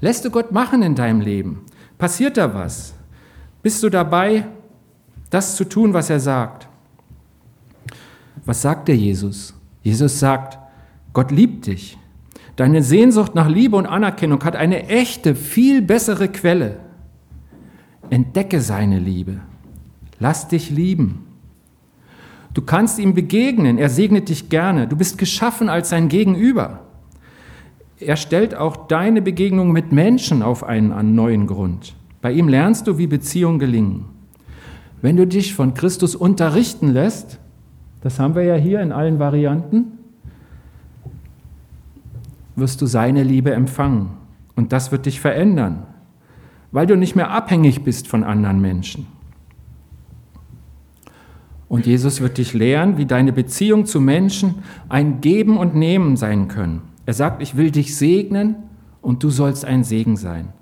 Lässt 0.00 0.24
du 0.24 0.30
Gott 0.30 0.52
machen 0.52 0.82
in 0.82 0.94
deinem 0.94 1.20
Leben? 1.20 1.64
Passiert 1.96 2.36
da 2.36 2.52
was? 2.52 2.94
Bist 3.62 3.82
du 3.82 3.88
dabei, 3.88 4.46
das 5.30 5.56
zu 5.56 5.64
tun, 5.64 5.94
was 5.94 6.10
er 6.10 6.20
sagt? 6.20 6.68
Was 8.44 8.62
sagt 8.62 8.88
der 8.88 8.96
Jesus? 8.96 9.54
Jesus 9.82 10.20
sagt, 10.20 10.58
Gott 11.12 11.30
liebt 11.30 11.66
dich. 11.66 11.98
Deine 12.56 12.82
Sehnsucht 12.82 13.34
nach 13.34 13.48
Liebe 13.48 13.76
und 13.76 13.86
Anerkennung 13.86 14.42
hat 14.44 14.56
eine 14.56 14.88
echte, 14.88 15.34
viel 15.34 15.82
bessere 15.82 16.28
Quelle. 16.28 16.78
Entdecke 18.10 18.60
seine 18.60 18.98
Liebe. 18.98 19.40
Lass 20.18 20.48
dich 20.48 20.70
lieben. 20.70 21.25
Du 22.56 22.62
kannst 22.62 22.98
ihm 22.98 23.12
begegnen, 23.12 23.76
er 23.76 23.90
segnet 23.90 24.30
dich 24.30 24.48
gerne. 24.48 24.88
Du 24.88 24.96
bist 24.96 25.18
geschaffen 25.18 25.68
als 25.68 25.90
sein 25.90 26.08
Gegenüber. 26.08 26.80
Er 28.00 28.16
stellt 28.16 28.54
auch 28.54 28.88
deine 28.88 29.20
Begegnung 29.20 29.72
mit 29.72 29.92
Menschen 29.92 30.42
auf 30.42 30.64
einen 30.64 31.14
neuen 31.14 31.46
Grund. 31.46 31.94
Bei 32.22 32.32
ihm 32.32 32.48
lernst 32.48 32.86
du, 32.86 32.96
wie 32.96 33.08
Beziehungen 33.08 33.58
gelingen. 33.58 34.06
Wenn 35.02 35.18
du 35.18 35.26
dich 35.26 35.54
von 35.54 35.74
Christus 35.74 36.16
unterrichten 36.16 36.88
lässt, 36.88 37.38
das 38.00 38.18
haben 38.18 38.34
wir 38.34 38.44
ja 38.44 38.54
hier 38.54 38.80
in 38.80 38.90
allen 38.90 39.18
Varianten, 39.18 39.98
wirst 42.54 42.80
du 42.80 42.86
seine 42.86 43.22
Liebe 43.22 43.52
empfangen. 43.52 44.12
Und 44.54 44.72
das 44.72 44.92
wird 44.92 45.04
dich 45.04 45.20
verändern, 45.20 45.82
weil 46.72 46.86
du 46.86 46.96
nicht 46.96 47.16
mehr 47.16 47.32
abhängig 47.32 47.84
bist 47.84 48.08
von 48.08 48.24
anderen 48.24 48.62
Menschen. 48.62 49.08
Und 51.68 51.86
Jesus 51.86 52.20
wird 52.20 52.38
dich 52.38 52.54
lehren, 52.54 52.96
wie 52.96 53.06
deine 53.06 53.32
Beziehung 53.32 53.86
zu 53.86 54.00
Menschen 54.00 54.56
ein 54.88 55.20
Geben 55.20 55.56
und 55.56 55.74
Nehmen 55.74 56.16
sein 56.16 56.48
können. 56.48 56.82
Er 57.06 57.14
sagt, 57.14 57.42
ich 57.42 57.56
will 57.56 57.70
dich 57.70 57.96
segnen 57.96 58.56
und 59.02 59.22
du 59.22 59.30
sollst 59.30 59.64
ein 59.64 59.84
Segen 59.84 60.16
sein. 60.16 60.52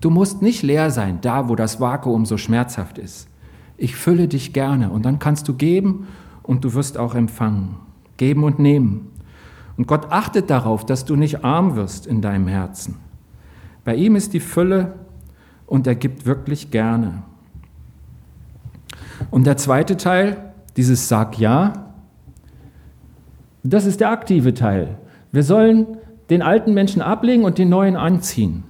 Du 0.00 0.10
musst 0.10 0.42
nicht 0.42 0.62
leer 0.62 0.90
sein, 0.90 1.18
da 1.20 1.48
wo 1.48 1.54
das 1.54 1.80
Vakuum 1.80 2.26
so 2.26 2.36
schmerzhaft 2.36 2.98
ist. 2.98 3.28
Ich 3.76 3.96
fülle 3.96 4.28
dich 4.28 4.52
gerne 4.52 4.90
und 4.90 5.04
dann 5.04 5.18
kannst 5.18 5.48
du 5.48 5.54
geben 5.54 6.06
und 6.42 6.64
du 6.64 6.74
wirst 6.74 6.98
auch 6.98 7.14
empfangen. 7.14 7.76
Geben 8.16 8.44
und 8.44 8.58
nehmen. 8.58 9.08
Und 9.76 9.86
Gott 9.86 10.10
achtet 10.10 10.50
darauf, 10.50 10.84
dass 10.84 11.04
du 11.04 11.16
nicht 11.16 11.44
arm 11.44 11.76
wirst 11.76 12.06
in 12.06 12.20
deinem 12.20 12.46
Herzen. 12.46 12.96
Bei 13.84 13.94
ihm 13.94 14.16
ist 14.16 14.32
die 14.32 14.40
Fülle 14.40 14.94
und 15.66 15.86
er 15.86 15.94
gibt 15.94 16.26
wirklich 16.26 16.70
gerne. 16.70 17.22
Und 19.30 19.46
der 19.46 19.56
zweite 19.56 19.96
Teil, 19.96 20.52
dieses 20.76 21.08
Sag 21.08 21.38
ja, 21.38 21.92
das 23.62 23.86
ist 23.86 24.00
der 24.00 24.10
aktive 24.10 24.54
Teil. 24.54 24.96
Wir 25.30 25.42
sollen 25.42 25.98
den 26.30 26.42
alten 26.42 26.74
Menschen 26.74 27.02
ablegen 27.02 27.44
und 27.44 27.58
den 27.58 27.68
neuen 27.68 27.96
anziehen. 27.96 28.64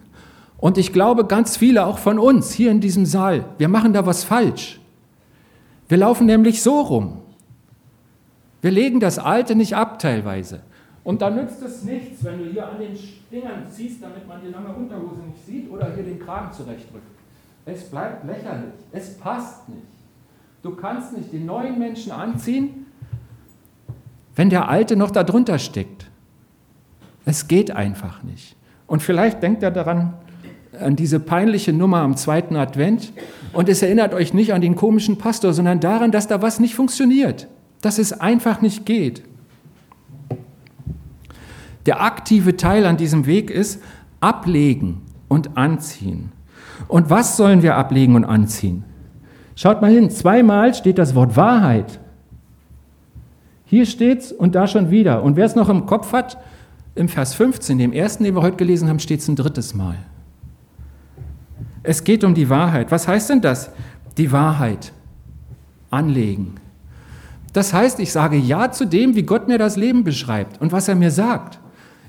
Und 0.59 0.79
ich 0.79 0.93
glaube, 0.93 1.27
ganz 1.27 1.57
viele 1.57 1.87
auch 1.87 1.99
von 1.99 2.19
uns 2.19 2.53
hier 2.53 2.71
in 2.71 2.81
diesem 2.81 3.07
Saal, 3.07 3.45
wir 3.59 3.69
machen 3.69 3.93
da 3.93 4.07
was 4.07 4.23
falsch. 4.23 4.81
Wir 5.89 5.99
laufen 5.99 6.27
nämlich 6.27 6.63
so 6.63 6.81
rum. 6.81 7.19
Wir 8.61 8.71
legen 8.71 9.01
das 9.01 9.19
Alte 9.19 9.57
nicht 9.57 9.75
ab 9.75 9.99
teilweise. 9.99 10.61
Und 11.05 11.21
da 11.21 11.31
nützt 11.31 11.61
es 11.63 11.83
nichts, 11.83 12.23
wenn 12.23 12.39
du 12.39 12.45
hier 12.45 12.69
an 12.69 12.79
den 12.79 12.97
Dingern 13.31 13.67
ziehst, 13.69 14.03
damit 14.03 14.27
man 14.29 14.41
die 14.41 14.53
lange 14.53 14.69
Unterhose 14.69 15.23
nicht 15.23 15.45
sieht, 15.45 15.71
oder 15.71 15.93
hier 15.95 16.05
den 16.05 16.21
Kragen 16.21 16.53
zurechtdrückt. 16.53 17.07
Es 17.67 17.91
bleibt 17.91 18.25
lächerlich. 18.25 18.73
Es 18.93 19.19
passt 19.19 19.69
nicht. 19.69 19.83
Du 20.63 20.71
kannst 20.77 21.17
nicht 21.17 21.33
den 21.33 21.45
neuen 21.45 21.77
Menschen 21.79 22.13
anziehen, 22.13 22.87
wenn 24.37 24.49
der 24.49 24.69
Alte 24.69 24.95
noch 24.95 25.11
darunter 25.11 25.59
steckt. 25.59 26.09
Es 27.25 27.49
geht 27.49 27.73
einfach 27.73 28.23
nicht. 28.23 28.57
Und 28.87 29.03
vielleicht 29.03 29.43
denkt 29.43 29.63
er 29.65 29.73
daran, 29.73 30.15
an 30.79 30.95
diese 30.97 31.19
peinliche 31.19 31.73
Nummer 31.73 31.99
am 31.99 32.17
zweiten 32.17 32.57
Advent 32.57 33.13
und 33.53 33.69
es 33.69 33.83
erinnert 33.83 34.15
euch 34.15 34.33
nicht 34.35 34.55
an 34.55 34.61
den 34.61 34.77
komischen 34.77 35.19
Pastor, 35.19 35.53
sondern 35.53 35.81
daran, 35.81 36.13
dass 36.13 36.29
da 36.29 36.41
was 36.43 36.61
nicht 36.61 36.75
funktioniert, 36.75 37.49
dass 37.81 37.99
es 37.99 38.13
einfach 38.13 38.63
nicht 38.63 38.87
geht. 38.87 39.23
Der 41.87 42.03
aktive 42.03 42.57
Teil 42.57 42.87
an 42.87 42.97
diesem 42.97 43.27
Weg 43.27 43.51
ist 43.51 43.83
ablegen 44.21 45.03
und 45.29 45.57
anziehen. 45.57 46.31
Und 46.87 47.11
was 47.11 47.37
sollen 47.37 47.63
wir 47.63 47.77
ablegen 47.77 48.15
und 48.15 48.25
anziehen? 48.25 48.85
Schaut 49.63 49.81
mal 49.81 49.93
hin, 49.93 50.11
zweimal 50.11 50.75
steht 50.75 50.99
das 50.99 51.15
Wort 51.15 51.37
Wahrheit. 51.37 52.01
Hier 53.65 53.87
steht's 53.87 54.33
und 54.33 54.57
da 54.57 54.67
schon 54.67 54.91
wieder. 54.91 55.23
Und 55.23 55.37
wer 55.37 55.47
es 55.47 55.55
noch 55.55 55.69
im 55.69 55.87
Kopf 55.87 56.13
hat, 56.13 56.37
im 56.97 57.09
Vers 57.09 57.35
15, 57.35 57.79
dem 57.79 57.93
ersten, 57.93 58.25
den 58.25 58.35
wir 58.35 58.43
heute 58.43 58.57
gelesen 58.57 58.89
haben, 58.89 58.99
steht 58.99 59.21
es 59.21 59.29
ein 59.29 59.37
drittes 59.37 59.73
Mal. 59.73 59.95
Es 61.85 62.03
geht 62.03 62.25
um 62.25 62.35
die 62.35 62.51
Wahrheit. 62.51 62.91
Was 62.91 63.07
heißt 63.07 63.31
denn 63.31 63.41
das? 63.41 63.71
Die 64.17 64.33
Wahrheit 64.33 64.93
anlegen. 65.93 66.55
Das 67.53 67.73
heißt, 67.73 68.01
ich 68.01 68.11
sage 68.11 68.39
Ja 68.39 68.73
zu 68.73 68.85
dem, 68.85 69.15
wie 69.15 69.23
Gott 69.23 69.47
mir 69.47 69.59
das 69.59 69.77
Leben 69.77 70.03
beschreibt 70.03 70.61
und 70.61 70.73
was 70.73 70.89
er 70.89 70.97
mir 70.97 71.13
sagt. 71.13 71.61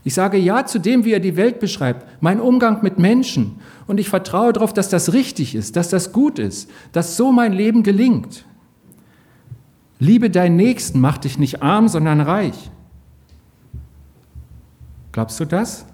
Ich 0.04 0.14
sage 0.14 0.38
Ja 0.38 0.66
zu 0.66 0.80
dem, 0.80 1.06
wie 1.06 1.14
er 1.14 1.20
die 1.20 1.38
Welt 1.38 1.60
beschreibt, 1.60 2.22
mein 2.22 2.42
Umgang 2.42 2.84
mit 2.84 3.00
Menschen. 3.00 3.60
Und 3.88 4.00
ich 4.00 4.10
vertraue 4.10 4.52
darauf, 4.52 4.74
dass 4.74 4.90
das 4.90 5.14
richtig 5.14 5.56
ist, 5.56 5.76
dass 5.76 5.90
das 5.90 6.12
gut 6.12 6.40
ist, 6.40 6.70
dass 6.92 7.16
so 7.16 7.32
mein 7.32 7.54
Leben 7.54 7.84
gelingt. 7.84 8.46
Liebe 10.00 10.30
deinen 10.30 10.58
Nächsten, 10.58 11.00
mach 11.00 11.18
dich 11.18 11.40
nicht 11.40 11.64
arm, 11.64 11.88
sondern 11.88 12.20
reich. 12.20 12.70
Glaubst 15.14 15.40
du 15.40 15.46
das? 15.46 15.86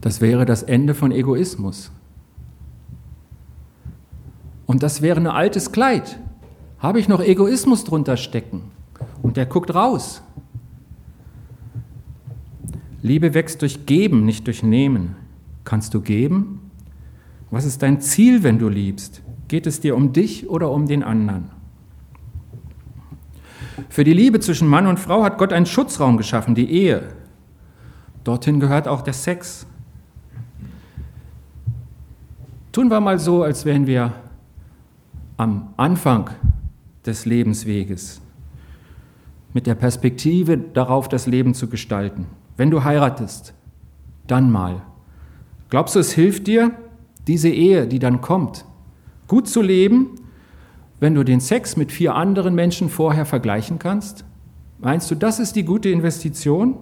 Das 0.00 0.20
wäre 0.20 0.46
das 0.46 0.62
Ende 0.62 0.94
von 0.94 1.12
Egoismus. 1.12 1.92
Und 4.66 4.82
das 4.82 5.02
wäre 5.02 5.20
ein 5.20 5.26
altes 5.26 5.72
Kleid. 5.72 6.18
Habe 6.78 6.98
ich 6.98 7.06
noch 7.06 7.20
Egoismus 7.20 7.84
drunter 7.84 8.16
stecken? 8.16 8.62
Und 9.22 9.36
der 9.36 9.46
guckt 9.46 9.74
raus. 9.74 10.22
Liebe 13.02 13.34
wächst 13.34 13.62
durch 13.62 13.86
Geben, 13.86 14.24
nicht 14.24 14.46
durch 14.46 14.62
Nehmen. 14.62 15.16
Kannst 15.64 15.94
du 15.94 16.00
geben? 16.00 16.70
Was 17.50 17.64
ist 17.64 17.82
dein 17.82 18.00
Ziel, 18.00 18.42
wenn 18.42 18.58
du 18.58 18.68
liebst? 18.68 19.22
Geht 19.48 19.66
es 19.66 19.80
dir 19.80 19.96
um 19.96 20.12
dich 20.12 20.48
oder 20.48 20.70
um 20.70 20.86
den 20.86 21.02
anderen? 21.02 21.50
Für 23.88 24.04
die 24.04 24.12
Liebe 24.12 24.40
zwischen 24.40 24.68
Mann 24.68 24.86
und 24.86 25.00
Frau 25.00 25.24
hat 25.24 25.38
Gott 25.38 25.52
einen 25.52 25.66
Schutzraum 25.66 26.16
geschaffen, 26.16 26.54
die 26.54 26.70
Ehe. 26.70 27.08
Dorthin 28.24 28.60
gehört 28.60 28.86
auch 28.86 29.02
der 29.02 29.14
Sex. 29.14 29.66
Tun 32.72 32.88
wir 32.88 33.00
mal 33.00 33.18
so, 33.18 33.42
als 33.42 33.64
wären 33.64 33.86
wir 33.86 34.12
am 35.36 35.72
Anfang 35.76 36.30
des 37.04 37.24
Lebensweges 37.24 38.20
mit 39.52 39.66
der 39.66 39.74
Perspektive 39.74 40.58
darauf, 40.58 41.08
das 41.08 41.26
Leben 41.26 41.54
zu 41.54 41.68
gestalten. 41.68 42.26
Wenn 42.56 42.70
du 42.70 42.84
heiratest, 42.84 43.54
dann 44.26 44.50
mal. 44.50 44.82
Glaubst 45.70 45.94
du, 45.94 46.00
es 46.00 46.12
hilft 46.12 46.46
dir, 46.46 46.72
diese 47.26 47.48
Ehe, 47.48 47.86
die 47.86 47.98
dann 47.98 48.20
kommt, 48.20 48.64
gut 49.28 49.48
zu 49.48 49.62
leben, 49.62 50.16
wenn 50.98 51.14
du 51.14 51.24
den 51.24 51.40
Sex 51.40 51.76
mit 51.76 51.92
vier 51.92 52.14
anderen 52.14 52.54
Menschen 52.54 52.88
vorher 52.88 53.24
vergleichen 53.24 53.78
kannst? 53.78 54.24
Meinst 54.78 55.10
du, 55.10 55.14
das 55.14 55.38
ist 55.38 55.56
die 55.56 55.64
gute 55.64 55.88
Investition? 55.88 56.76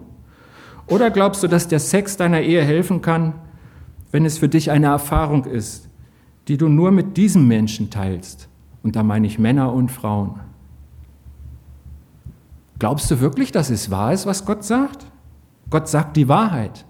Oder 0.86 1.10
glaubst 1.10 1.42
du, 1.42 1.48
dass 1.48 1.68
der 1.68 1.80
Sex 1.80 2.16
deiner 2.16 2.40
Ehe 2.40 2.62
helfen 2.62 3.02
kann, 3.02 3.34
wenn 4.10 4.24
es 4.24 4.38
für 4.38 4.48
dich 4.48 4.70
eine 4.70 4.86
Erfahrung 4.86 5.44
ist, 5.44 5.88
die 6.48 6.56
du 6.56 6.68
nur 6.68 6.90
mit 6.90 7.16
diesem 7.16 7.46
Menschen 7.46 7.90
teilst. 7.90 8.48
Und 8.82 8.96
da 8.96 9.02
meine 9.02 9.26
ich 9.26 9.38
Männer 9.38 9.72
und 9.72 9.90
Frauen. 9.90 10.40
Glaubst 12.78 13.10
du 13.10 13.20
wirklich, 13.20 13.52
dass 13.52 13.70
es 13.70 13.90
wahr 13.90 14.12
ist, 14.12 14.26
was 14.26 14.44
Gott 14.44 14.64
sagt? 14.64 15.06
Gott 15.70 15.88
sagt 15.88 16.16
die 16.16 16.28
Wahrheit. 16.28 16.84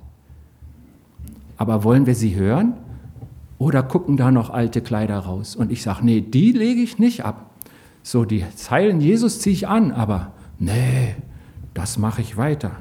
Aber 1.57 1.83
wollen 1.83 2.07
wir 2.07 2.15
sie 2.15 2.35
hören? 2.35 2.75
Oder 3.59 3.83
gucken 3.83 4.17
da 4.17 4.31
noch 4.31 4.51
alte 4.51 4.81
Kleider 4.81 5.19
raus? 5.19 5.57
Und 5.57 5.73
ich 5.73 5.83
sage, 5.83 6.05
nee, 6.05 6.21
die 6.21 6.53
lege 6.53 6.81
ich 6.81 6.99
nicht 6.99 7.25
ab. 7.25 7.51
So, 8.03 8.25
die 8.25 8.45
Zeilen 8.55 9.01
Jesus 9.01 9.41
ziehe 9.41 9.55
ich 9.55 9.69
an, 9.69 9.91
aber 9.91 10.33
nee, 10.59 11.17
das 11.75 11.99
mache 11.99 12.21
ich 12.21 12.37
weiter. 12.37 12.73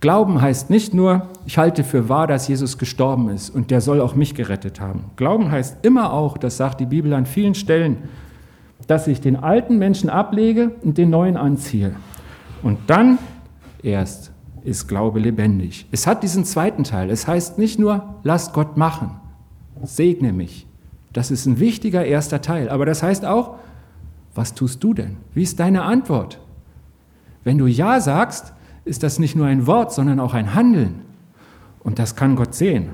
Glauben 0.00 0.40
heißt 0.40 0.70
nicht 0.70 0.94
nur, 0.94 1.28
ich 1.44 1.58
halte 1.58 1.84
für 1.84 2.08
wahr, 2.08 2.26
dass 2.26 2.48
Jesus 2.48 2.78
gestorben 2.78 3.28
ist 3.28 3.50
und 3.50 3.70
der 3.70 3.80
soll 3.82 4.00
auch 4.00 4.14
mich 4.14 4.34
gerettet 4.34 4.80
haben. 4.80 5.04
Glauben 5.16 5.50
heißt 5.50 5.84
immer 5.84 6.12
auch, 6.12 6.38
das 6.38 6.56
sagt 6.56 6.80
die 6.80 6.86
Bibel 6.86 7.12
an 7.12 7.26
vielen 7.26 7.54
Stellen, 7.54 7.98
dass 8.86 9.06
ich 9.06 9.20
den 9.20 9.36
alten 9.36 9.78
Menschen 9.78 10.10
ablege 10.10 10.72
und 10.82 10.98
den 10.98 11.10
neuen 11.10 11.36
anziehe. 11.36 11.94
Und 12.62 12.78
dann 12.88 13.18
erst 13.82 14.32
ist 14.64 14.88
Glaube 14.88 15.20
lebendig. 15.20 15.86
Es 15.90 16.06
hat 16.06 16.22
diesen 16.22 16.44
zweiten 16.44 16.84
Teil. 16.84 17.10
Es 17.10 17.26
heißt 17.26 17.58
nicht 17.58 17.78
nur, 17.78 18.16
lass 18.22 18.52
Gott 18.52 18.76
machen, 18.76 19.12
segne 19.82 20.32
mich. 20.32 20.66
Das 21.12 21.30
ist 21.30 21.46
ein 21.46 21.58
wichtiger 21.58 22.04
erster 22.04 22.40
Teil. 22.40 22.68
Aber 22.68 22.86
das 22.86 23.02
heißt 23.02 23.24
auch, 23.24 23.56
was 24.34 24.54
tust 24.54 24.82
du 24.84 24.94
denn? 24.94 25.16
Wie 25.34 25.42
ist 25.42 25.58
deine 25.58 25.82
Antwort? 25.82 26.38
Wenn 27.42 27.58
du 27.58 27.66
Ja 27.66 28.00
sagst, 28.00 28.52
ist 28.84 29.02
das 29.02 29.18
nicht 29.18 29.36
nur 29.36 29.46
ein 29.46 29.66
Wort, 29.66 29.92
sondern 29.92 30.20
auch 30.20 30.34
ein 30.34 30.54
Handeln. 30.54 31.02
Und 31.82 31.98
das 31.98 32.14
kann 32.16 32.36
Gott 32.36 32.54
sehen. 32.54 32.90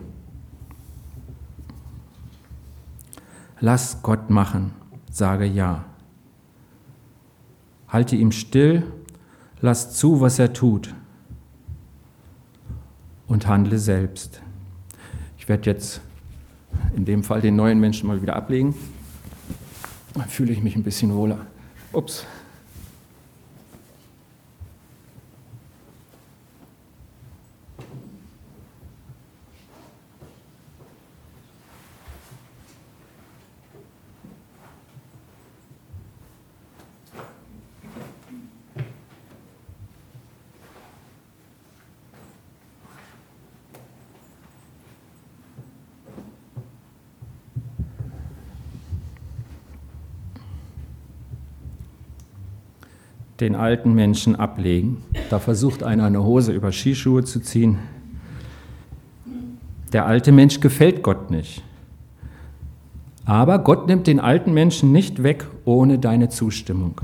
Lass 3.61 4.03
Gott 4.03 4.31
machen, 4.31 4.73
sage 5.17 5.47
ja. 5.47 5.87
Halte 7.89 8.17
ihm 8.17 8.33
still, 8.33 8.83
lass 9.63 9.95
zu, 9.95 10.21
was 10.21 10.39
er 10.39 10.53
tut 10.53 10.95
und 13.27 13.47
handle 13.47 13.79
selbst. 13.79 14.43
Ich 15.39 15.49
werde 15.49 15.71
jetzt 15.71 16.03
in 16.95 17.07
dem 17.07 17.23
Fall 17.23 17.41
den 17.41 17.57
neuen 17.57 17.81
Menschen 17.81 18.09
mal 18.09 18.21
wieder 18.21 18.37
ablegen. 18.37 18.75
Dann 20.13 20.29
fühle 20.29 20.53
ich 20.53 20.63
mich 20.63 20.77
ein 20.77 20.83
bisschen 20.83 21.15
wohler. 21.15 21.47
Ups. 21.93 22.27
Den 53.41 53.55
alten 53.55 53.95
Menschen 53.95 54.37
ablegen. 54.37 55.03
Da 55.31 55.39
versucht 55.39 55.83
einer 55.83 56.05
eine 56.05 56.25
Hose 56.25 56.53
über 56.53 56.73
Skischuhe 56.73 57.25
zu 57.25 57.41
ziehen. 57.41 57.79
Der 59.93 60.07
alte 60.07 60.33
Mensch 60.33 60.61
gefällt 60.61 61.03
Gott 61.03 61.31
nicht. 61.31 61.63
Aber 63.25 63.59
Gott 63.59 63.89
nimmt 63.89 64.07
den 64.07 64.21
alten 64.21 64.55
Menschen 64.55 64.93
nicht 64.93 65.23
weg 65.23 65.47
ohne 65.65 65.99
deine 65.99 66.29
Zustimmung. 66.29 67.01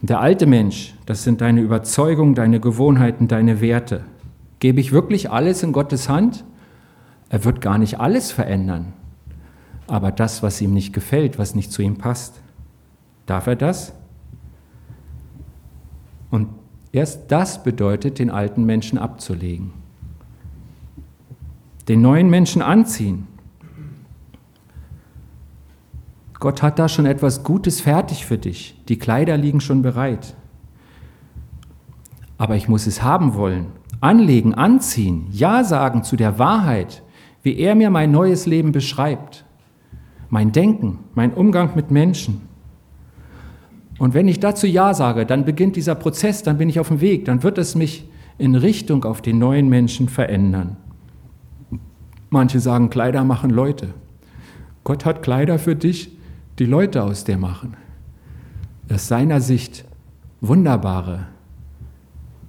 Und 0.00 0.10
der 0.10 0.20
alte 0.20 0.46
Mensch, 0.46 0.94
das 1.06 1.24
sind 1.24 1.40
deine 1.40 1.60
Überzeugungen, 1.60 2.34
deine 2.34 2.60
Gewohnheiten, 2.60 3.26
deine 3.28 3.60
Werte. 3.60 4.04
Gebe 4.60 4.80
ich 4.80 4.92
wirklich 4.92 5.30
alles 5.30 5.62
in 5.62 5.72
Gottes 5.72 6.08
Hand? 6.08 6.44
Er 7.28 7.44
wird 7.44 7.60
gar 7.60 7.78
nicht 7.78 8.00
alles 8.00 8.30
verändern. 8.30 8.92
Aber 9.86 10.12
das, 10.12 10.42
was 10.42 10.60
ihm 10.60 10.74
nicht 10.74 10.92
gefällt, 10.92 11.38
was 11.38 11.54
nicht 11.54 11.72
zu 11.72 11.82
ihm 11.82 11.96
passt, 11.96 12.40
darf 13.26 13.46
er 13.46 13.56
das? 13.56 13.92
Und 16.30 16.48
erst 16.92 17.30
das 17.30 17.62
bedeutet, 17.62 18.18
den 18.18 18.30
alten 18.30 18.64
Menschen 18.64 18.98
abzulegen. 18.98 19.72
Den 21.88 22.02
neuen 22.02 22.28
Menschen 22.28 22.60
anziehen. 22.60 23.26
Gott 26.38 26.62
hat 26.62 26.78
da 26.78 26.88
schon 26.88 27.06
etwas 27.06 27.42
Gutes 27.42 27.80
fertig 27.80 28.24
für 28.24 28.38
dich. 28.38 28.80
Die 28.88 28.98
Kleider 28.98 29.36
liegen 29.36 29.60
schon 29.60 29.82
bereit. 29.82 30.36
Aber 32.36 32.54
ich 32.54 32.68
muss 32.68 32.86
es 32.86 33.02
haben 33.02 33.34
wollen. 33.34 33.66
Anlegen, 34.00 34.54
anziehen, 34.54 35.26
Ja 35.32 35.64
sagen 35.64 36.04
zu 36.04 36.14
der 36.14 36.38
Wahrheit, 36.38 37.02
wie 37.42 37.58
er 37.58 37.74
mir 37.74 37.90
mein 37.90 38.12
neues 38.12 38.46
Leben 38.46 38.70
beschreibt. 38.70 39.44
Mein 40.30 40.52
Denken, 40.52 41.00
mein 41.14 41.34
Umgang 41.34 41.74
mit 41.74 41.90
Menschen. 41.90 42.42
Und 43.98 44.14
wenn 44.14 44.28
ich 44.28 44.38
dazu 44.40 44.66
Ja 44.66 44.94
sage, 44.94 45.26
dann 45.26 45.44
beginnt 45.44 45.76
dieser 45.76 45.96
Prozess, 45.96 46.42
dann 46.42 46.58
bin 46.58 46.68
ich 46.68 46.78
auf 46.78 46.88
dem 46.88 47.00
Weg, 47.00 47.24
dann 47.24 47.42
wird 47.42 47.58
es 47.58 47.74
mich 47.74 48.08
in 48.38 48.54
Richtung 48.54 49.04
auf 49.04 49.20
den 49.20 49.38
neuen 49.38 49.68
Menschen 49.68 50.08
verändern. 50.08 50.76
Manche 52.30 52.60
sagen, 52.60 52.90
Kleider 52.90 53.24
machen 53.24 53.50
Leute. 53.50 53.88
Gott 54.84 55.04
hat 55.04 55.22
Kleider 55.22 55.58
für 55.58 55.74
dich, 55.74 56.16
die 56.58 56.66
Leute 56.66 57.02
aus 57.02 57.24
dir 57.24 57.38
machen. 57.38 57.76
Aus 58.90 59.08
seiner 59.08 59.40
Sicht 59.40 59.84
wunderbare, 60.40 61.26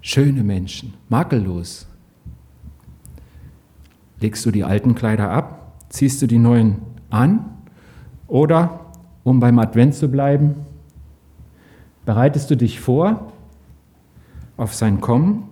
schöne 0.02 0.44
Menschen, 0.44 0.94
makellos. 1.10 1.88
Legst 4.20 4.46
du 4.46 4.52
die 4.52 4.64
alten 4.64 4.96
Kleider 4.96 5.32
ab, 5.32 5.74
ziehst 5.90 6.22
du 6.22 6.28
die 6.28 6.38
neuen 6.38 6.78
an 7.10 7.46
oder, 8.28 8.92
um 9.24 9.40
beim 9.40 9.58
Advent 9.60 9.96
zu 9.96 10.10
bleiben, 10.10 10.56
Bereitest 12.10 12.50
du 12.50 12.58
dich 12.58 12.80
vor 12.80 13.32
auf 14.58 14.74
sein 14.74 15.00
Kommen? 15.00 15.44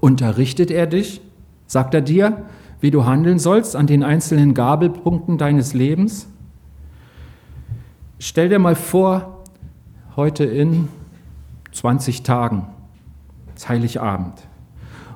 Unterrichtet 0.00 0.70
er 0.70 0.86
dich? 0.86 1.20
Sagt 1.66 1.92
er 1.92 2.00
dir, 2.00 2.46
wie 2.80 2.90
du 2.90 3.04
handeln 3.04 3.38
sollst 3.38 3.76
an 3.76 3.86
den 3.86 4.02
einzelnen 4.02 4.54
Gabelpunkten 4.54 5.36
deines 5.36 5.74
Lebens? 5.74 6.26
Stell 8.18 8.48
dir 8.48 8.60
mal 8.60 8.74
vor, 8.74 9.42
heute 10.16 10.44
in 10.44 10.88
20 11.72 12.22
Tagen, 12.22 12.68
das 13.52 13.68
Heiligabend. 13.68 14.48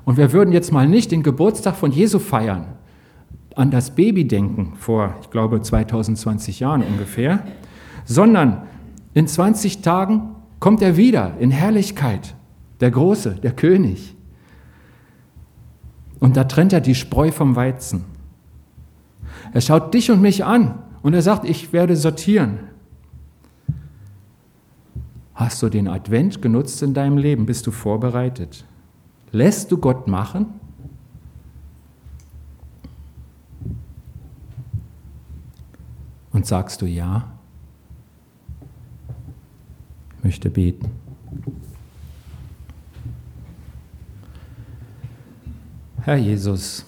Und 0.04 0.18
wir 0.18 0.34
würden 0.34 0.52
jetzt 0.52 0.70
mal 0.70 0.86
nicht 0.86 1.12
den 1.12 1.22
Geburtstag 1.22 1.76
von 1.76 1.92
Jesu 1.92 2.18
feiern, 2.18 2.66
an 3.54 3.70
das 3.70 3.94
Baby 3.94 4.28
denken, 4.28 4.74
vor, 4.78 5.14
ich 5.22 5.30
glaube, 5.30 5.62
2020 5.62 6.60
Jahren 6.60 6.82
ungefähr, 6.82 7.42
sondern 8.04 8.66
in 9.16 9.26
20 9.26 9.80
Tagen 9.80 10.36
kommt 10.60 10.82
er 10.82 10.98
wieder 10.98 11.38
in 11.38 11.50
Herrlichkeit, 11.50 12.34
der 12.80 12.90
Große, 12.90 13.36
der 13.36 13.52
König. 13.52 14.14
Und 16.20 16.36
da 16.36 16.44
trennt 16.44 16.74
er 16.74 16.82
die 16.82 16.94
Spreu 16.94 17.32
vom 17.32 17.56
Weizen. 17.56 18.04
Er 19.54 19.62
schaut 19.62 19.94
dich 19.94 20.10
und 20.10 20.20
mich 20.20 20.44
an 20.44 20.82
und 21.00 21.14
er 21.14 21.22
sagt, 21.22 21.48
ich 21.48 21.72
werde 21.72 21.96
sortieren. 21.96 22.58
Hast 25.34 25.62
du 25.62 25.70
den 25.70 25.88
Advent 25.88 26.42
genutzt 26.42 26.82
in 26.82 26.92
deinem 26.92 27.16
Leben? 27.16 27.46
Bist 27.46 27.66
du 27.66 27.70
vorbereitet? 27.70 28.66
Lässt 29.32 29.72
du 29.72 29.78
Gott 29.78 30.08
machen? 30.08 30.60
Und 36.32 36.44
sagst 36.44 36.82
du 36.82 36.86
ja? 36.86 37.35
Möchte 40.26 40.50
beten. 40.50 40.90
Herr 46.00 46.16
Jesus, 46.16 46.84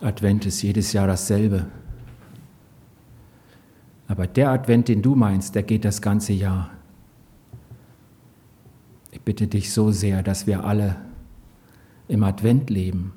Advent 0.00 0.44
ist 0.44 0.60
jedes 0.62 0.92
Jahr 0.92 1.06
dasselbe. 1.06 1.66
Aber 4.08 4.26
der 4.26 4.50
Advent, 4.50 4.88
den 4.88 5.02
du 5.02 5.14
meinst, 5.14 5.54
der 5.54 5.62
geht 5.62 5.84
das 5.84 6.02
ganze 6.02 6.32
Jahr. 6.32 6.72
Ich 9.12 9.20
bitte 9.20 9.46
dich 9.46 9.72
so 9.72 9.92
sehr, 9.92 10.24
dass 10.24 10.48
wir 10.48 10.64
alle 10.64 10.96
im 12.08 12.24
Advent 12.24 12.70
leben, 12.70 13.12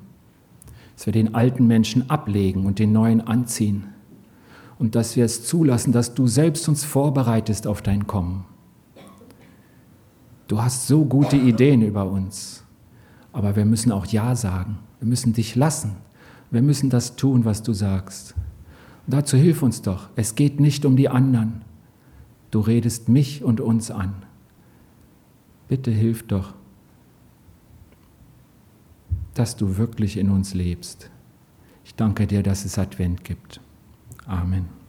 dass 0.94 1.06
wir 1.06 1.12
den 1.12 1.34
alten 1.34 1.66
Menschen 1.66 2.08
ablegen 2.08 2.64
und 2.64 2.78
den 2.78 2.92
neuen 2.92 3.20
anziehen 3.22 3.86
und 4.78 4.94
dass 4.94 5.16
wir 5.16 5.24
es 5.24 5.44
zulassen, 5.44 5.90
dass 5.90 6.14
du 6.14 6.28
selbst 6.28 6.68
uns 6.68 6.84
vorbereitest 6.84 7.66
auf 7.66 7.82
dein 7.82 8.06
Kommen. 8.06 8.44
Du 10.46 10.60
hast 10.60 10.86
so 10.86 11.04
gute 11.04 11.36
Ideen 11.36 11.82
über 11.82 12.06
uns, 12.06 12.64
aber 13.32 13.56
wir 13.56 13.64
müssen 13.64 13.92
auch 13.92 14.06
Ja 14.06 14.36
sagen. 14.36 14.78
Wir 15.00 15.08
müssen 15.08 15.32
dich 15.32 15.54
lassen. 15.54 15.96
Wir 16.50 16.62
müssen 16.62 16.90
das 16.90 17.16
tun, 17.16 17.44
was 17.44 17.62
du 17.62 17.72
sagst. 17.72 18.34
Und 19.06 19.14
dazu 19.14 19.36
hilf 19.36 19.62
uns 19.62 19.82
doch. 19.82 20.08
Es 20.16 20.34
geht 20.34 20.60
nicht 20.60 20.84
um 20.84 20.96
die 20.96 21.08
anderen. 21.08 21.62
Du 22.50 22.60
redest 22.60 23.08
mich 23.08 23.42
und 23.42 23.60
uns 23.60 23.90
an. 23.90 24.14
Bitte 25.68 25.90
hilf 25.90 26.26
doch, 26.26 26.54
dass 29.34 29.56
du 29.56 29.76
wirklich 29.76 30.16
in 30.16 30.30
uns 30.30 30.54
lebst. 30.54 31.10
Ich 31.84 31.94
danke 31.94 32.26
dir, 32.26 32.42
dass 32.42 32.64
es 32.64 32.78
Advent 32.78 33.24
gibt. 33.24 33.60
Amen. 34.26 34.83